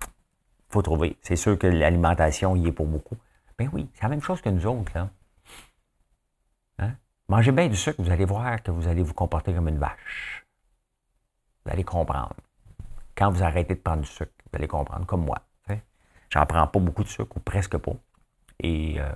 Il 0.01 0.73
faut 0.73 0.81
trouver. 0.81 1.17
C'est 1.21 1.35
sûr 1.35 1.57
que 1.57 1.67
l'alimentation 1.67 2.55
y 2.55 2.67
est 2.67 2.71
pour 2.71 2.85
beaucoup. 2.85 3.17
Ben 3.57 3.69
oui, 3.73 3.89
c'est 3.93 4.03
la 4.03 4.09
même 4.09 4.21
chose 4.21 4.41
que 4.41 4.49
nous 4.49 4.65
autres. 4.65 4.91
Là. 4.95 5.09
Mangez 7.29 7.51
bien 7.51 7.67
du 7.67 7.75
sucre, 7.75 8.01
vous 8.01 8.09
allez 8.09 8.25
voir 8.25 8.61
que 8.63 8.71
vous 8.71 8.87
allez 8.87 9.03
vous 9.03 9.13
comporter 9.13 9.53
comme 9.53 9.69
une 9.69 9.77
vache. 9.77 10.45
Vous 11.63 11.71
allez 11.71 11.83
comprendre. 11.83 12.33
Quand 13.15 13.29
vous 13.29 13.43
arrêtez 13.43 13.75
de 13.75 13.79
prendre 13.79 14.01
du 14.01 14.07
sucre, 14.07 14.31
vous 14.51 14.57
allez 14.57 14.67
comprendre, 14.67 15.05
comme 15.05 15.25
moi. 15.25 15.37
J'en 16.31 16.45
prends 16.45 16.67
pas 16.67 16.79
beaucoup 16.79 17.03
de 17.03 17.07
sucre, 17.07 17.37
ou 17.37 17.39
presque 17.39 17.77
pas. 17.77 17.93
Et 18.59 18.95
euh, 18.99 19.11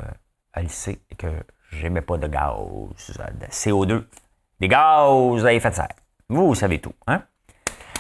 elle 0.54 0.70
sait 0.70 1.00
que 1.18 1.28
j'aimais 1.72 2.02
pas 2.02 2.18
de 2.18 2.28
gaz, 2.28 2.56
de 2.56 3.46
CO2, 3.48 4.06
des 4.60 4.68
gaz 4.68 5.46
à 5.46 5.54
effet 5.54 5.70
de 5.70 5.76
serre. 5.76 5.96
Vous, 6.30 6.48
vous 6.48 6.56
savez 6.56 6.80
tout. 6.80 6.94
Hein? 7.08 7.24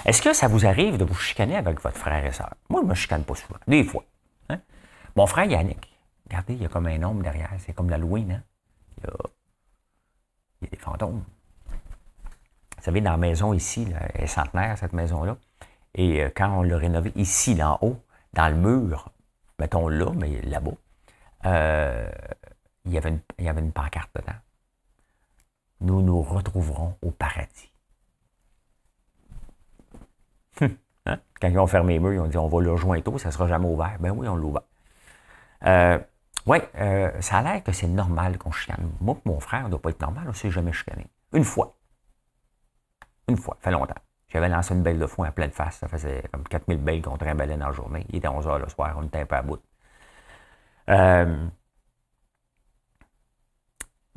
Est-ce 0.06 0.22
que 0.22 0.34
ça 0.34 0.48
vous 0.48 0.66
arrive 0.66 0.98
de 0.98 1.06
vous 1.06 1.16
chicaner 1.16 1.58
avec 1.58 1.80
votre 1.82 1.98
frère 1.98 2.26
et 2.26 2.32
soeur? 2.32 2.54
Moi, 2.70 2.82
je 2.84 2.88
me 2.88 2.96
chicane 2.96 3.24
pas 3.24 3.36
souvent. 3.36 3.60
Des 3.68 3.84
fois. 3.84 4.04
Hein? 4.50 4.60
Mon 5.16 5.28
frère 5.28 5.46
Yannick, 5.46 5.96
regardez, 6.26 6.54
il 6.54 6.62
y 6.64 6.66
a 6.66 6.70
comme 6.70 6.88
un 6.88 7.02
homme 7.04 7.22
derrière. 7.22 7.50
C'est 7.60 7.74
comme 7.74 7.90
l'Halloween. 7.90 8.32
Hein? 8.32 8.44
Il, 8.98 9.04
y 9.06 9.08
a... 9.08 9.14
il 10.64 10.66
y 10.66 10.68
a 10.68 10.72
des 10.72 10.84
fantômes. 10.84 11.24
Vous 12.78 12.84
savez, 12.84 13.02
dans 13.02 13.12
la 13.12 13.18
maison 13.18 13.54
ici, 13.54 13.88
elle 14.16 14.24
est 14.24 14.28
centenaire, 14.28 14.78
cette 14.78 14.94
maison-là. 14.94 15.38
Et 15.96 16.24
euh, 16.24 16.30
quand 16.36 16.50
on 16.58 16.64
l'a 16.64 16.78
rénovée 16.78 17.12
ici, 17.16 17.62
en 17.64 17.78
haut, 17.82 18.02
dans 18.34 18.50
le 18.50 18.56
mur, 18.56 19.10
mettons 19.60 19.88
là, 19.88 20.12
mais 20.16 20.42
là-bas, 20.42 20.72
euh, 21.46 22.10
il, 22.86 22.94
y 22.94 22.98
avait 22.98 23.10
une, 23.10 23.20
il 23.38 23.46
y 23.46 23.50
avait 23.50 23.62
une 23.62 23.72
pancarte 23.72 24.10
dedans. 24.16 24.38
Nous 25.82 26.02
nous 26.02 26.22
retrouverons 26.22 26.96
au 27.02 27.12
paradis. 27.12 27.72
Hein? 31.06 31.20
Quand 31.42 31.50
ils 31.50 31.60
ont 31.60 31.68
fermé 31.68 31.96
les 31.96 32.00
murs, 32.00 32.14
ils 32.14 32.20
ont 32.20 32.28
dit 32.28 32.38
on 32.38 32.48
va 32.48 32.62
le 32.62 32.72
rejoindre 32.72 33.04
tôt, 33.04 33.18
ça 33.18 33.28
ne 33.28 33.34
sera 33.34 33.46
jamais 33.46 33.68
ouvert. 33.68 33.98
Ben 34.00 34.12
oui, 34.12 34.26
on 34.26 34.38
l'a 34.38 34.44
ouvert. 34.46 34.62
Euh, 35.66 36.00
oui, 36.46 36.58
euh, 36.76 37.12
ça 37.22 37.38
a 37.38 37.42
l'air 37.44 37.64
que 37.64 37.72
c'est 37.72 37.88
normal 37.88 38.38
qu'on 38.38 38.52
chicane. 38.52 38.92
Moi 39.00 39.18
mon 39.26 39.40
frère, 39.40 39.64
ne 39.66 39.70
doit 39.70 39.82
pas 39.82 39.92
être 39.92 40.02
normal, 40.02 40.26
on 40.26 40.30
ne 40.30 40.34
s'est 40.34 40.52
jamais 40.52 40.74
chicané. 40.74 41.08
Une 41.32 41.44
fois. 41.44 41.78
Une 43.28 43.38
fois, 43.38 43.56
ça 43.60 43.66
fait 43.70 43.72
longtemps. 43.72 43.96
J'avais 44.28 44.50
lancé 44.50 44.74
une 44.74 44.84
belle 44.84 45.00
de 45.00 45.06
foin 45.08 45.28
à 45.28 45.32
pleine 45.32 45.52
face. 45.52 45.78
Ça 45.78 45.88
faisait 45.88 46.24
comme 46.32 46.44
4000 46.44 46.78
belles 46.80 47.02
qu'on 47.02 47.18
trimballait 47.18 47.56
dans 47.56 47.68
la 47.68 47.72
journée. 47.72 48.06
Il 48.10 48.18
était 48.18 48.28
11 48.28 48.46
h 48.48 48.60
le 48.60 48.68
soir, 48.70 48.96
on 48.98 49.04
était 49.04 49.22
un 49.22 49.26
peu 49.26 49.36
à 49.36 49.42
bout. 49.42 49.62
25% 50.88 50.90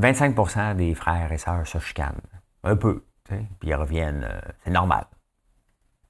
euh, 0.00 0.74
des 0.74 0.94
frères 0.94 1.30
et 1.30 1.38
sœurs 1.38 1.66
se 1.66 1.78
chicanent. 1.78 2.20
Un 2.64 2.76
peu. 2.76 3.04
Puis 3.24 3.46
ils 3.62 3.74
reviennent. 3.74 4.28
c'est 4.64 4.70
normal. 4.70 5.06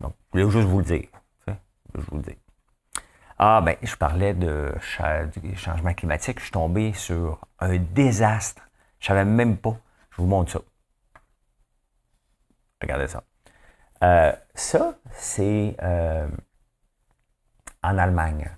Donc, 0.00 0.14
je 0.32 0.40
voulais 0.40 0.50
juste 0.50 0.68
vous 0.68 0.78
le 0.78 0.84
dire. 0.84 1.08
Je 1.48 2.00
vous 2.00 2.16
le 2.16 2.22
dire. 2.22 2.36
Ah, 3.38 3.60
ben, 3.60 3.76
je 3.82 3.94
parlais 3.96 4.34
de 4.34 4.74
changement 5.56 5.94
climatique. 5.94 6.38
Je 6.38 6.44
suis 6.44 6.52
tombé 6.52 6.92
sur 6.92 7.40
un 7.58 7.76
désastre. 7.76 8.62
Je 8.98 9.06
savais 9.08 9.24
même 9.24 9.56
pas. 9.58 9.76
Je 10.10 10.22
vous 10.22 10.26
montre 10.26 10.52
ça. 10.52 10.60
Regardez 12.80 13.08
ça. 13.08 13.22
Euh, 14.02 14.32
ça, 14.54 14.94
c'est 15.12 15.76
euh, 15.82 16.28
en 17.82 17.98
Allemagne. 17.98 18.50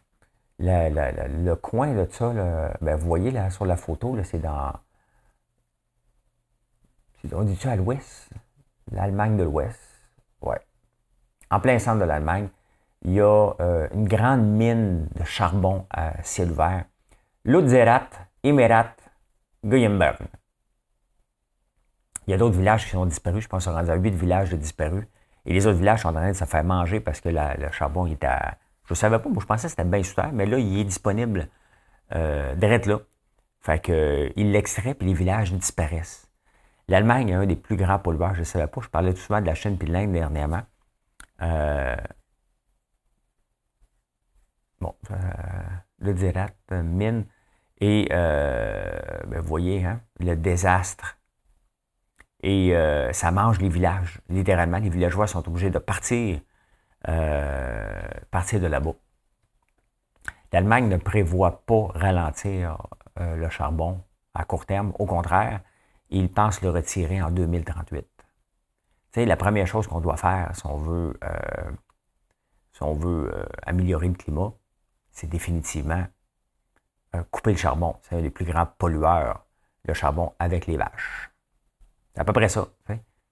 Le, 0.61 1.55
coin 1.55 1.95
de 1.95 2.07
ça, 2.11 2.33
ben, 2.81 2.97
vous 2.97 3.07
voyez 3.07 3.31
là 3.31 3.51
sur 3.51 3.65
la 3.65 3.77
photo, 3.77 4.17
c'est 4.25 4.41
dans. 4.41 4.73
On 7.33 7.43
dit-tu 7.43 7.69
à 7.69 7.77
l'ouest? 7.77 8.31
L'Allemagne 8.91 9.37
de 9.37 9.45
l'ouest. 9.45 9.81
Ouais 10.41 10.61
en 11.51 11.61
plein 11.61 11.79
centre 11.79 12.01
de 12.01 12.05
l'Allemagne, 12.05 12.49
il 13.03 13.13
y 13.13 13.21
a 13.21 13.55
euh, 13.61 13.89
une 13.95 14.09
grande 14.09 14.45
mine 14.45 15.09
de 15.15 15.25
charbon 15.25 15.87
à 15.91 16.23
ciel 16.23 16.51
ouvert. 16.51 16.85
Lutzerat, 17.45 18.09
Emerat, 18.43 18.95
Guyenberg. 19.65 20.19
Il 22.27 22.33
y 22.33 22.35
a 22.35 22.37
d'autres 22.37 22.59
villages 22.59 22.85
qui 22.85 22.91
sont 22.91 23.07
disparus. 23.07 23.45
Je 23.45 23.49
pense 23.49 23.65
qu'on 23.65 23.75
a 23.75 23.95
huit 23.95 24.15
villages 24.15 24.53
disparus. 24.53 25.07
Et 25.47 25.55
les 25.55 25.67
autres 25.67 25.79
villages 25.79 26.03
sont 26.03 26.09
en 26.09 26.13
train 26.13 26.29
de 26.29 26.37
se 26.37 26.45
faire 26.45 26.65
manger 26.65 27.01
parce 27.01 27.21
que 27.21 27.31
le 27.31 27.73
charbon 27.73 28.07
est 28.07 28.23
à. 28.25 28.59
Je 28.85 28.93
ne 28.93 28.97
savais 28.97 29.19
pas, 29.19 29.29
moi 29.29 29.39
je 29.41 29.47
pensais 29.47 29.67
que 29.67 29.71
c'était 29.71 29.85
bien 29.85 30.03
sous 30.03 30.15
terre, 30.15 30.31
mais 30.33 30.47
là, 30.47 30.59
il 30.59 30.79
est 30.79 30.85
disponible 30.85 31.49
euh, 32.15 32.55
direct 32.55 32.87
là. 32.87 33.01
Fait 33.61 33.79
que, 33.81 33.93
euh, 33.93 34.29
il 34.37 34.53
l'extrait, 34.53 34.95
puis 34.95 35.09
les 35.09 35.15
villages 35.15 35.53
disparaissent. 35.53 36.29
L'Allemagne 36.89 37.29
est 37.31 37.35
un 37.35 37.47
des 37.47 37.57
plus 37.57 37.77
grands 37.77 37.99
pollueurs, 37.99 38.35
je 38.35 38.41
ne 38.41 38.45
savais 38.45 38.67
pas. 38.67 38.81
Je 38.81 38.89
parlais 38.89 39.13
tout 39.13 39.21
souvent 39.21 39.41
de 39.41 39.47
la 39.47 39.55
Chine 39.55 39.77
et 39.81 39.85
de 39.85 39.93
l'Inde 39.93 40.13
dernièrement. 40.13 40.63
Euh, 41.43 41.97
bon, 44.81 44.95
euh, 45.11 45.15
le 45.99 46.15
dirat, 46.15 46.49
mine, 46.71 47.25
et 47.81 48.07
ben, 48.11 49.41
vous 49.41 49.49
voyez, 49.49 49.85
hein, 49.85 50.01
le 50.19 50.35
désastre 50.35 51.19
et 52.43 52.75
euh, 52.75 53.13
ça 53.13 53.31
mange 53.31 53.59
les 53.59 53.69
villages. 53.69 54.21
Littéralement, 54.29 54.79
les 54.79 54.91
villageois 54.91 55.27
sont 55.27 55.47
obligés 55.49 55.71
de 55.71 55.79
partir, 55.79 56.41
euh, 57.09 58.01
partir 58.31 58.61
de 58.61 58.67
là-bas. 58.67 58.95
L'Allemagne 60.53 60.89
ne 60.89 60.97
prévoit 60.97 61.63
pas 61.67 61.89
ralentir 61.95 62.79
euh, 63.21 63.37
le 63.37 63.49
charbon 63.51 64.01
à 64.35 64.45
court 64.45 64.67
terme. 64.67 64.93
Au 64.99 65.07
contraire, 65.07 65.61
ils 66.11 66.31
pensent 66.31 66.63
le 66.63 66.71
retirer 66.71 67.21
en 67.21 67.31
2038. 67.31 68.07
Tu 69.13 69.25
la 69.25 69.37
première 69.37 69.67
chose 69.67 69.87
qu'on 69.87 70.01
doit 70.01 70.17
faire 70.17 70.55
si 70.55 70.65
on 70.67 70.77
veut, 70.77 71.19
si 72.73 72.83
on 72.83 72.95
veut 72.95 73.33
améliorer 73.67 74.07
le 74.07 74.15
climat, 74.15 74.53
c'est 75.11 75.29
définitivement 75.29 76.07
couper 77.31 77.53
le 77.53 77.57
charbon. 77.57 77.97
C'est 78.03 78.17
un 78.17 78.23
des 78.23 78.31
plus 78.31 78.45
grands 78.45 78.67
pollueurs, 78.67 79.45
le 79.85 79.95
charbon 79.95 80.33
avec 80.39 80.67
les 80.67 80.77
vaches. 80.77 81.31
C'est 82.15 82.21
à 82.21 82.25
peu 82.25 82.33
près 82.33 82.49
ça. 82.49 82.69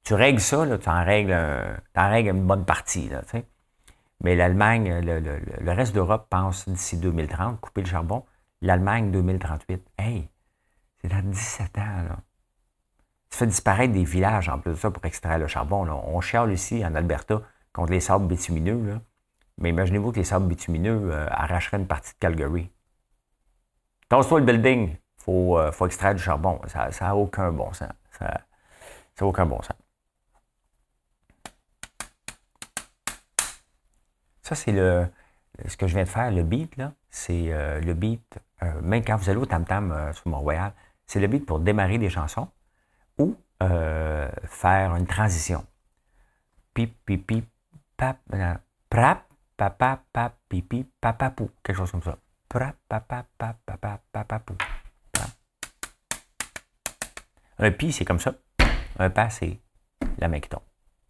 Tu 0.05 0.15
règles 0.15 0.41
ça, 0.41 0.65
tu 0.79 0.89
en 0.89 1.05
règles, 1.05 1.33
une 1.97 2.47
bonne 2.47 2.65
partie. 2.65 3.11
Mais 4.23 4.37
l'Allemagne, 4.37 5.01
le, 5.01 5.73
reste 5.73 5.95
d'Europe 5.95 6.29
pense 6.31 6.69
d'ici 6.69 6.97
2030, 6.97 7.61
couper 7.61 7.83
le 7.83 7.89
charbon. 7.89 8.25
L'Allemagne, 8.63 9.11
2038. 9.11 9.85
Hey, 9.99 10.31
c'est 11.01 11.09
dans 11.09 11.23
17 11.23 11.79
ans. 11.79 12.05
Tu 13.31 13.39
fais 13.39 13.47
disparaître 13.47 13.93
des 13.93 14.05
villages 14.05 14.49
en 14.49 14.59
plus 14.59 14.71
de 14.71 14.77
ça 14.77 14.91
pour 14.91 15.05
extraire 15.05 15.39
le 15.39 15.47
charbon. 15.47 15.87
On 15.89 16.21
chiale 16.21 16.53
ici, 16.53 16.85
en 16.87 16.95
Alberta, 16.95 17.43
contre 17.73 17.93
les 17.93 18.01
sables 18.01 18.27
bitumineux. 18.27 19.01
Mais 19.59 19.71
imaginez-vous 19.71 20.13
que 20.13 20.17
les 20.19 20.25
sables 20.25 20.47
bitumineux 20.47 21.11
euh, 21.11 21.27
arracheraient 21.31 21.79
une 21.79 21.87
partie 21.87 22.13
de 22.13 22.19
Calgary. 22.19 22.71
Tasse-toi 24.09 24.41
le 24.41 24.47
building, 24.47 24.91
il 24.91 25.23
faut, 25.23 25.59
euh, 25.59 25.73
faut, 25.73 25.87
extraire 25.87 26.15
du 26.15 26.23
charbon. 26.23 26.61
Ça 26.67 26.91
n'a 27.01 27.17
aucun 27.17 27.51
bon 27.53 27.73
sens. 27.73 27.89
Ça, 28.19 28.27
n'a 29.21 29.27
aucun 29.27 29.47
bon 29.47 29.61
sens. 29.63 29.77
Ça, 34.43 34.55
c'est 34.55 34.73
le, 34.73 35.07
ce 35.67 35.77
que 35.77 35.87
je 35.87 35.95
viens 35.95 36.05
de 36.05 36.09
faire, 36.09 36.31
le 36.31 36.43
beat, 36.43 36.77
là. 36.77 36.93
C'est 37.11 37.51
euh, 37.51 37.81
le 37.81 37.95
beat, 37.95 38.39
même 38.83 39.03
quand 39.03 39.17
vous 39.17 39.31
allez 39.31 39.39
au 39.39 39.47
tam-tam 39.47 40.13
sur 40.13 40.29
Mont-Royal, 40.29 40.73
c'est 41.07 41.19
le 41.19 41.27
beat 41.29 41.47
pour 41.47 41.61
démarrer 41.61 41.99
des 41.99 42.11
chansons 42.11 42.49
ou 43.19 43.37
faire 43.59 44.97
une 44.97 45.07
transition. 45.07 45.65
Pip, 46.75 46.95
pip, 47.07 47.27
pip, 47.27 47.49
pap, 47.97 48.19
prap, 48.91 49.26
papa, 49.57 50.03
pap, 50.13 50.37
pipi, 50.49 50.87
papapou. 51.01 51.51
Quelque 51.63 51.77
chose 51.77 51.91
comme 51.91 52.03
ça. 52.03 52.19
Papa, 52.49 53.27
papa, 53.39 54.01
papapou. 54.13 54.57
Un 57.59 57.71
pi, 57.71 57.93
c'est 57.93 58.05
comme 58.05 58.21
ça. 58.21 58.35
Un 58.99 59.11
pas, 59.11 59.31
c'est 59.31 59.59
la 60.19 60.29
main 60.29 60.41
qui 60.41 60.49
tombe. 60.49 60.61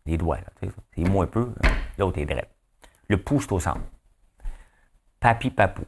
Les 0.07 0.17
doigts, 0.17 0.39
là. 0.39 0.71
C'est 0.95 1.05
moins 1.05 1.27
peu. 1.27 1.53
L'autre 1.99 2.19
est 2.19 2.25
direct. 2.25 2.51
Le 3.09 3.23
pouce, 3.23 3.51
au 3.51 3.59
centre. 3.59 3.81
Papi, 5.21 5.51
papou. 5.51 5.85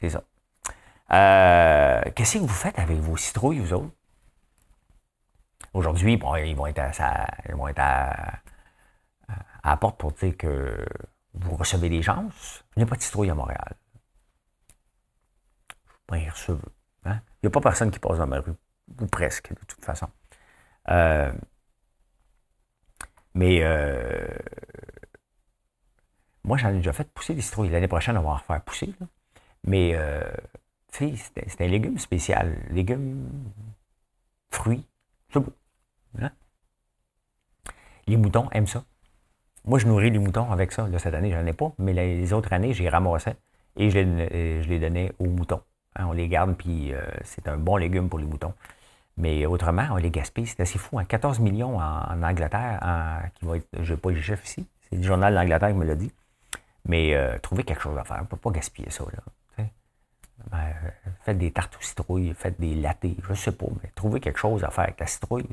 C'est 0.00 0.10
ça. 0.10 0.24
Euh, 1.12 2.02
qu'est-ce 2.14 2.38
que 2.38 2.42
vous 2.42 2.48
faites 2.48 2.78
avec 2.78 2.98
vos 2.98 3.16
citrouilles, 3.16 3.60
vous 3.60 3.72
autres? 3.72 3.90
Aujourd'hui, 5.72 6.16
bon, 6.16 6.34
ils 6.36 6.54
vont 6.54 6.66
être 6.66 6.78
à, 6.78 6.92
ça, 6.92 7.26
ils 7.48 7.54
vont 7.54 7.68
être 7.68 7.80
à, 7.80 8.40
la 9.64 9.76
porte 9.76 9.98
pour 9.98 10.12
dire 10.12 10.36
que 10.36 10.86
vous 11.34 11.56
recevez 11.56 11.88
des 11.88 12.02
gens. 12.02 12.28
Il 12.76 12.80
n'y 12.80 12.82
a 12.84 12.86
pas 12.86 12.96
de 12.96 13.02
citrouilles 13.02 13.30
à 13.30 13.34
Montréal. 13.34 13.76
Pas 16.06 16.16
hein? 16.16 16.22
Il 17.04 17.44
n'y 17.44 17.46
a 17.46 17.50
pas 17.50 17.60
personne 17.60 17.90
qui 17.90 17.98
passe 17.98 18.18
dans 18.18 18.26
ma 18.26 18.40
rue. 18.40 18.52
Ou 19.00 19.06
presque, 19.06 19.50
de 19.50 19.64
toute 19.66 19.84
façon. 19.84 20.08
Euh, 20.88 21.32
mais 23.34 23.60
euh, 23.62 24.28
moi, 26.44 26.56
j'en 26.58 26.68
ai 26.70 26.74
déjà 26.74 26.92
fait 26.92 27.10
pousser 27.12 27.34
des 27.34 27.40
citrouilles. 27.40 27.70
L'année 27.70 27.88
prochaine, 27.88 28.16
on 28.18 28.22
va 28.22 28.30
en 28.30 28.34
refaire 28.36 28.62
pousser. 28.62 28.94
Mais 29.64 29.92
euh, 29.94 30.22
c'est 30.90 31.60
un 31.60 31.66
légume 31.66 31.98
spécial. 31.98 32.56
Légume, 32.70 33.28
fruit, 34.50 34.86
c'est 35.32 35.40
beau. 35.40 35.52
Hein? 36.20 36.30
Les 38.06 38.16
moutons 38.16 38.48
aiment 38.50 38.66
ça. 38.66 38.84
Moi, 39.64 39.78
je 39.78 39.86
nourris 39.86 40.10
les 40.10 40.18
moutons 40.18 40.50
avec 40.50 40.72
ça. 40.72 40.86
cette 40.98 41.14
année, 41.14 41.30
j'en 41.30 41.46
ai 41.46 41.52
pas, 41.52 41.72
mais 41.78 41.92
les 41.92 42.32
autres 42.32 42.52
années, 42.52 42.72
j'ai 42.74 42.88
ramassé 42.88 43.32
et 43.76 43.90
je 43.90 43.98
les, 43.98 44.62
je 44.62 44.68
les 44.68 44.78
donnais 44.78 45.12
aux 45.18 45.26
moutons. 45.26 45.62
Hein, 45.96 46.06
on 46.08 46.12
les 46.12 46.28
garde, 46.28 46.54
puis 46.56 46.92
c'est 47.22 47.48
un 47.48 47.56
bon 47.56 47.76
légume 47.76 48.08
pour 48.08 48.18
les 48.18 48.26
moutons. 48.26 48.52
Mais 49.16 49.46
autrement, 49.46 49.86
on 49.92 49.96
les 49.96 50.10
gaspille. 50.10 50.46
C'est 50.46 50.60
assez 50.60 50.78
fou. 50.78 50.98
14 50.98 51.38
hein. 51.38 51.42
millions 51.42 51.78
en, 51.78 52.22
Angleterre, 52.22 53.30
qui 53.34 53.44
va 53.44 53.56
être, 53.56 53.68
je 53.80 53.94
n'ai 53.94 54.00
pas 54.00 54.10
le 54.10 54.20
chef 54.20 54.44
ici, 54.44 54.66
c'est 54.82 54.96
le 54.96 55.02
journal 55.02 55.34
d'Angleterre 55.34 55.68
qui 55.68 55.74
me 55.74 55.84
l'a 55.84 55.94
dit. 55.94 56.12
Mais 56.86 57.14
euh, 57.14 57.38
trouver 57.38 57.64
quelque 57.64 57.80
chose 57.80 57.96
à 57.96 58.04
faire. 58.04 58.18
On 58.18 58.22
ne 58.22 58.26
peut 58.26 58.36
pas 58.36 58.50
gaspiller 58.50 58.90
ça. 58.90 59.04
Là, 59.04 59.64
ben, 60.50 60.58
euh, 60.58 61.10
faites 61.22 61.38
des 61.38 61.50
tartes 61.52 61.76
aux 61.76 61.82
citrouilles, 61.82 62.34
faites 62.34 62.60
des 62.60 62.74
lattés, 62.74 63.16
je 63.22 63.30
ne 63.30 63.34
sais 63.34 63.52
pas, 63.52 63.66
mais 63.82 63.90
trouvez 63.94 64.20
quelque 64.20 64.38
chose 64.38 64.64
à 64.64 64.70
faire 64.70 64.84
avec 64.84 65.00
la 65.00 65.06
citrouille. 65.06 65.46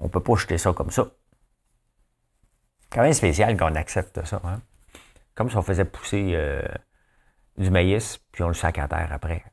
On 0.00 0.04
ne 0.04 0.10
peut 0.10 0.20
pas 0.20 0.34
jeter 0.34 0.58
ça 0.58 0.72
comme 0.72 0.90
ça. 0.90 1.06
Quand 2.96 3.02
même 3.02 3.12
spécial 3.12 3.56
qu'on 3.56 3.74
accepte 3.74 4.24
ça. 4.24 4.40
Hein. 4.44 4.60
Comme 5.34 5.50
si 5.50 5.56
on 5.56 5.62
faisait 5.62 5.84
pousser 5.84 6.32
euh, 6.34 6.62
du 7.58 7.70
maïs, 7.70 8.18
puis 8.32 8.42
on 8.42 8.48
le 8.48 8.54
sac 8.54 8.78
à 8.78 8.88
terre 8.88 9.12
après 9.12 9.44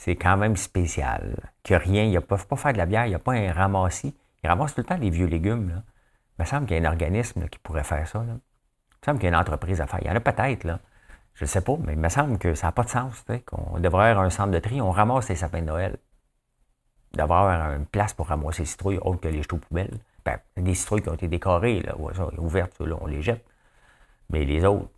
c'est 0.00 0.16
quand 0.16 0.38
même 0.38 0.56
spécial. 0.56 1.36
Que 1.62 1.74
rien, 1.74 2.04
ils 2.04 2.14
ne 2.14 2.20
peuvent 2.20 2.46
pas 2.46 2.56
faire 2.56 2.72
de 2.72 2.78
la 2.78 2.86
bière, 2.86 3.04
il 3.04 3.10
n'y 3.10 3.14
a 3.14 3.18
pas 3.18 3.34
un 3.34 3.52
ramassis. 3.52 4.16
Ils 4.42 4.48
ramassent 4.48 4.74
tout 4.74 4.80
le 4.80 4.86
temps 4.86 4.96
des 4.96 5.10
vieux 5.10 5.26
légumes. 5.26 5.68
Là. 5.68 5.82
Il 6.38 6.42
me 6.42 6.46
semble 6.46 6.64
qu'il 6.66 6.78
y 6.78 6.80
a 6.80 6.88
un 6.88 6.90
organisme 6.90 7.46
qui 7.48 7.58
pourrait 7.58 7.84
faire 7.84 8.08
ça. 8.08 8.24
Il 8.26 8.32
me 8.32 8.40
semble 9.04 9.18
qu'il 9.18 9.28
y 9.28 9.30
a 9.30 9.36
une 9.36 9.40
entreprise 9.42 9.78
à 9.82 9.86
faire. 9.86 9.98
Il 10.00 10.06
y 10.06 10.10
en 10.10 10.16
a 10.16 10.20
peut-être, 10.20 10.64
là. 10.64 10.78
Je 11.34 11.44
ne 11.44 11.48
sais 11.48 11.60
pas, 11.60 11.76
mais 11.84 11.92
il 11.92 11.98
me 11.98 12.08
semble 12.08 12.38
que 12.38 12.54
ça 12.54 12.68
n'a 12.68 12.72
pas 12.72 12.84
de 12.84 12.88
sens. 12.88 13.22
Qu'on 13.44 13.78
devrait 13.78 14.08
avoir 14.08 14.24
un 14.24 14.30
centre 14.30 14.52
de 14.52 14.58
tri, 14.58 14.80
on 14.80 14.90
ramasse 14.90 15.28
les 15.28 15.36
sapins 15.36 15.60
de 15.60 15.66
Noël. 15.66 15.98
D'avoir 17.12 17.74
une 17.74 17.84
place 17.84 18.14
pour 18.14 18.28
ramasser 18.28 18.62
les 18.62 18.66
citrouilles 18.66 18.98
autre 19.02 19.20
que 19.20 19.28
les 19.28 19.42
aux 19.52 19.58
poubelles. 19.58 19.98
Ben, 20.24 20.38
des 20.56 20.74
citrouilles 20.74 21.02
qui 21.02 21.08
ont 21.08 21.14
été 21.14 21.28
décorées, 21.28 21.80
là, 21.80 21.94
ouvertes, 22.38 22.80
là, 22.80 22.96
on 23.00 23.06
les 23.06 23.22
jette. 23.22 23.44
Mais 24.30 24.44
les 24.44 24.64
autres. 24.64 24.88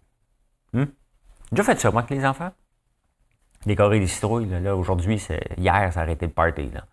Hmm? 0.73 0.87
Déjà 1.51 1.65
fait 1.65 1.81
ça, 1.81 1.91
moi, 1.91 2.03
avec 2.03 2.11
les 2.11 2.25
enfants? 2.25 2.53
décorer 3.67 4.01
des 4.01 4.07
citrouilles. 4.07 4.47
Là, 4.47 4.77
aujourd'hui, 4.77 5.23
hier, 5.57 5.93
ça 5.93 6.01
a 6.01 6.03
arrêté 6.03 6.27
le 6.27 6.33
party. 6.33 6.71
Là. 6.71 6.87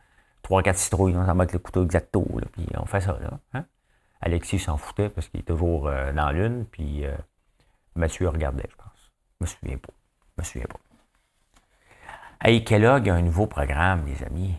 3-4 0.43 0.73
citrouilles, 0.75 1.15
on 1.15 1.25
s'en 1.25 1.39
avec 1.39 1.53
le 1.53 1.59
couteau 1.59 1.83
exacto, 1.83 2.25
là, 2.39 2.47
puis 2.51 2.67
on 2.75 2.85
fait 2.85 3.01
ça. 3.01 3.17
Là, 3.19 3.39
hein? 3.53 3.65
Alexis 4.21 4.59
s'en 4.59 4.77
foutait 4.77 5.09
parce 5.09 5.27
qu'il 5.29 5.39
est 5.39 5.43
toujours 5.43 5.87
euh, 5.87 6.11
dans 6.11 6.31
l'une, 6.31 6.65
puis 6.65 7.05
euh, 7.05 7.15
Mathieu 7.95 8.29
regardait, 8.29 8.67
je 8.69 8.75
pense. 8.75 9.11
Je 9.39 9.45
me 9.45 9.47
souviens 9.47 9.77
pas. 9.77 9.93
Je 10.37 10.41
me 10.41 10.45
souviens 10.45 10.67
pas. 10.67 10.79
Hey, 12.41 12.63
Kellogg 12.63 13.09
a 13.09 13.15
un 13.15 13.21
nouveau 13.21 13.47
programme, 13.47 14.05
les 14.05 14.23
amis. 14.23 14.55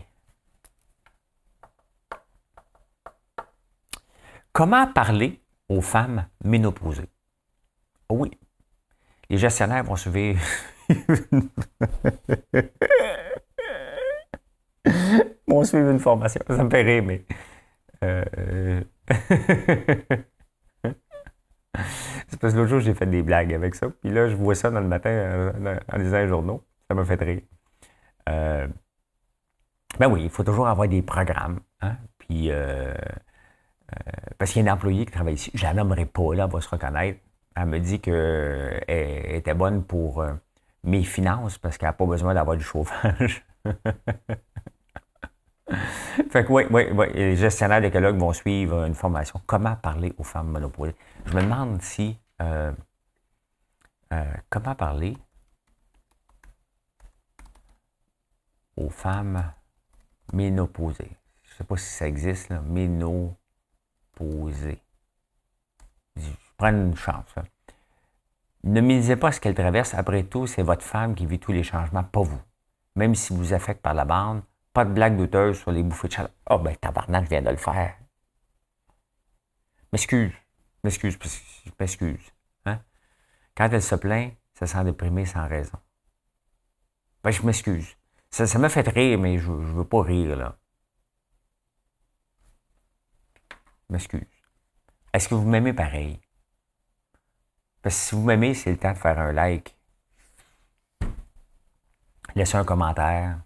Comment 4.53 4.87
parler 4.87 5.39
aux 5.69 5.81
femmes 5.81 6.27
ménopausées? 6.43 7.09
Oh 8.09 8.15
oui, 8.19 8.31
les 9.29 9.37
gestionnaires 9.37 9.83
vont 9.85 9.95
suivre 9.95 10.37
bon, 15.47 15.63
suivre 15.63 15.89
une 15.89 15.99
formation. 15.99 16.41
Ça 16.47 16.63
me 16.63 16.69
fait 16.69 16.81
rire, 16.81 17.03
mais. 17.03 17.25
Euh... 18.03 18.81
c'est 22.27 22.39
parce 22.39 22.53
que 22.53 22.57
l'autre 22.57 22.69
jour, 22.69 22.79
j'ai 22.81 22.93
fait 22.93 23.05
des 23.05 23.21
blagues 23.21 23.53
avec 23.53 23.75
ça. 23.75 23.87
Puis 24.01 24.11
là, 24.11 24.27
je 24.27 24.35
vois 24.35 24.55
ça 24.55 24.69
dans 24.69 24.81
le 24.81 24.87
matin 24.87 25.09
euh, 25.09 25.79
en, 25.93 25.97
lisant 25.97 26.17
les 26.17 26.27
journaux. 26.27 26.65
Ça 26.89 26.95
m'a 26.95 27.05
fait 27.05 27.21
rire. 27.21 27.41
Euh... 28.27 28.67
Ben 29.97 30.07
oui, 30.11 30.23
il 30.23 30.29
faut 30.29 30.43
toujours 30.43 30.67
avoir 30.67 30.89
des 30.89 31.01
programmes. 31.01 31.61
Hein? 31.81 31.95
Puis, 32.17 32.51
euh... 32.51 32.93
parce 34.37 34.51
qu'il 34.51 34.65
y 34.65 34.67
a 34.67 34.71
un 34.71 34.73
employé 34.73 35.05
qui 35.05 35.11
travaille 35.11 35.35
ici. 35.35 35.51
Je 35.53 35.63
la 35.63 35.73
nommerai 35.73 36.05
pas, 36.05 36.33
là, 36.33 36.45
elle 36.45 36.51
va 36.51 36.61
se 36.61 36.69
reconnaître. 36.69 37.19
Elle 37.55 37.65
me 37.65 37.79
dit 37.79 37.99
qu'elle 37.99 38.83
était 38.87 39.53
bonne 39.53 39.83
pour 39.83 40.23
mes 40.83 41.03
finances 41.03 41.57
parce 41.57 41.77
qu'elle 41.77 41.89
n'a 41.89 41.93
pas 41.93 42.05
besoin 42.05 42.33
d'avoir 42.33 42.57
du 42.57 42.63
chauffage. 42.63 43.45
fait 46.29 46.45
que 46.45 46.51
oui, 46.51 46.63
oui, 46.69 46.83
oui. 46.93 47.07
Les 47.13 47.35
gestionnaires 47.35 47.81
d'écologues 47.81 48.17
vont 48.17 48.33
suivre 48.33 48.85
une 48.85 48.95
formation. 48.95 49.41
Comment 49.45 49.75
parler 49.75 50.13
aux 50.17 50.23
femmes 50.23 50.47
monoposées? 50.47 50.95
Je 51.25 51.35
me 51.35 51.41
demande 51.41 51.81
si. 51.81 52.17
Euh, 52.41 52.71
euh, 54.13 54.33
comment 54.49 54.75
parler 54.75 55.17
aux 58.75 58.89
femmes 58.89 59.53
ménopausées? 60.33 61.11
Je 61.43 61.53
ne 61.53 61.57
sais 61.57 61.63
pas 61.63 61.77
si 61.77 61.89
ça 61.89 62.07
existe, 62.07 62.49
là. 62.49 62.61
Ménopausées. 64.21 64.81
Je 66.15 66.29
prends 66.57 66.69
une 66.69 66.95
chance. 66.95 67.25
Ne 68.63 68.81
misez 68.81 69.15
pas 69.15 69.31
ce 69.31 69.39
qu'elle 69.39 69.55
traverse. 69.55 69.93
Après 69.93 70.23
tout, 70.23 70.47
c'est 70.47 70.63
votre 70.63 70.83
femme 70.83 71.15
qui 71.15 71.25
vit 71.25 71.39
tous 71.39 71.51
les 71.51 71.63
changements, 71.63 72.03
pas 72.03 72.21
vous. 72.21 72.41
Même 72.95 73.15
si 73.15 73.33
vous 73.33 73.53
affecte 73.53 73.81
par 73.81 73.93
la 73.93 74.05
bande, 74.05 74.43
pas 74.73 74.85
de 74.85 74.93
blague 74.93 75.17
douteuse 75.17 75.59
sur 75.59 75.71
les 75.71 75.83
bouffées 75.83 76.07
de 76.07 76.13
chaleur. 76.13 76.31
Ah, 76.45 76.55
oh, 76.55 76.59
ben, 76.59 76.75
tabarnak, 76.75 77.25
je 77.25 77.29
viens 77.29 77.41
de 77.41 77.49
le 77.49 77.57
faire. 77.57 77.95
M'excuse. 79.91 80.33
M'excuse, 80.83 81.17
m'excuse. 81.79 82.31
Hein? 82.65 82.79
Quand 83.55 83.69
elle 83.71 83.83
se 83.83 83.95
plaint, 83.95 84.33
ça 84.53 84.65
sent 84.65 84.83
déprimé 84.83 85.25
sans 85.25 85.47
raison. 85.47 85.77
Ben, 87.23 87.31
je 87.31 87.43
m'excuse. 87.45 87.95
Ça, 88.29 88.47
ça 88.47 88.57
m'a 88.57 88.69
fait 88.69 88.87
rire, 88.87 89.19
mais 89.19 89.37
je 89.37 89.51
ne 89.51 89.73
veux 89.73 89.85
pas 89.85 90.01
rire, 90.01 90.35
là. 90.35 90.57
M'excuse. 93.91 94.25
Est-ce 95.13 95.27
que 95.27 95.35
vous 95.35 95.45
m'aimez 95.45 95.73
pareil? 95.73 96.21
Parce 97.81 97.95
que 97.95 98.01
si 98.01 98.15
vous 98.15 98.23
m'aimez, 98.23 98.53
c'est 98.53 98.71
le 98.71 98.77
temps 98.77 98.93
de 98.93 98.97
faire 98.97 99.19
un 99.19 99.33
like. 99.33 99.75
Laissez 102.35 102.55
un 102.55 102.63
commentaire. 102.63 103.41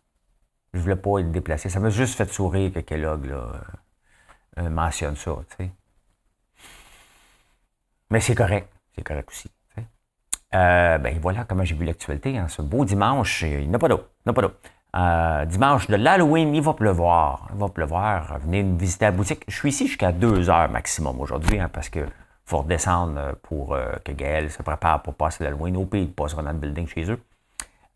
Je 0.73 0.79
voulais 0.79 0.95
pas 0.95 1.19
être 1.19 1.31
déplacé. 1.31 1.69
Ça 1.69 1.79
m'a 1.79 1.89
juste 1.89 2.15
fait 2.15 2.31
sourire 2.31 2.71
que 2.71 2.79
Kellogg 2.81 3.27
euh, 3.27 3.53
euh, 4.59 4.69
mentionne 4.69 5.15
ça. 5.15 5.35
Mais 8.11 8.19
c'est 8.19 8.35
correct. 8.35 8.71
C'est 8.95 9.03
correct 9.03 9.29
aussi. 9.29 9.49
Euh, 10.53 10.99
ben 10.99 11.19
voilà 11.19 11.43
comment 11.43 11.65
j'ai 11.65 11.75
vu 11.75 11.85
l'actualité. 11.85 12.37
Hein. 12.37 12.47
Ce 12.49 12.61
beau 12.61 12.85
dimanche, 12.85 13.41
il 13.41 13.67
n'y 13.67 13.75
a 13.75 13.79
pas 13.79 13.89
d'eau. 13.89 14.03
Dimanche 15.45 15.87
de 15.87 15.95
l'Halloween, 15.95 16.55
il 16.55 16.61
va 16.61 16.73
pleuvoir. 16.73 17.47
Il 17.53 17.59
va 17.59 17.69
pleuvoir. 17.69 18.39
Venez 18.39 18.63
nous 18.63 18.77
visiter 18.77 19.05
la 19.05 19.11
boutique. 19.11 19.43
Je 19.47 19.55
suis 19.55 19.69
ici 19.69 19.87
jusqu'à 19.87 20.11
2 20.11 20.49
heures 20.49 20.69
maximum 20.69 21.19
aujourd'hui 21.19 21.59
hein, 21.59 21.69
parce 21.71 21.89
que 21.89 22.05
faut 22.45 22.59
redescendre 22.59 23.35
pour 23.41 23.75
que 24.03 24.11
Gaël 24.11 24.51
se 24.51 24.61
prépare 24.61 25.01
pour 25.01 25.15
passer 25.15 25.43
l'Halloween. 25.43 25.77
Au 25.77 25.85
pays, 25.85 26.03
il 26.03 26.13
passera 26.13 26.43
dans 26.43 26.51
le 26.51 26.57
building 26.57 26.87
chez 26.87 27.09
eux. 27.11 27.19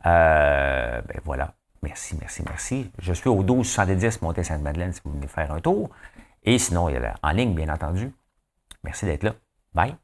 ben 0.04 1.02
voilà. 1.24 1.54
Merci, 1.82 2.18
merci, 2.20 2.44
merci. 2.46 2.92
Je 3.00 3.14
suis 3.14 3.30
au 3.30 3.38
1270 3.38 4.22
Montée-Sainte-Madeleine 4.22 4.92
si 4.94 5.02
vous 5.06 5.12
venez 5.12 5.28
faire 5.28 5.52
un 5.52 5.62
tour. 5.62 5.90
Et 6.44 6.58
sinon, 6.60 6.90
il 6.90 6.96
y 6.96 6.98
a 6.98 7.16
en 7.22 7.32
ligne, 7.32 7.54
bien 7.54 7.74
entendu. 7.74 8.12
Merci 8.84 9.06
d'être 9.06 9.24
là. 9.24 9.34
Bye. 9.74 9.96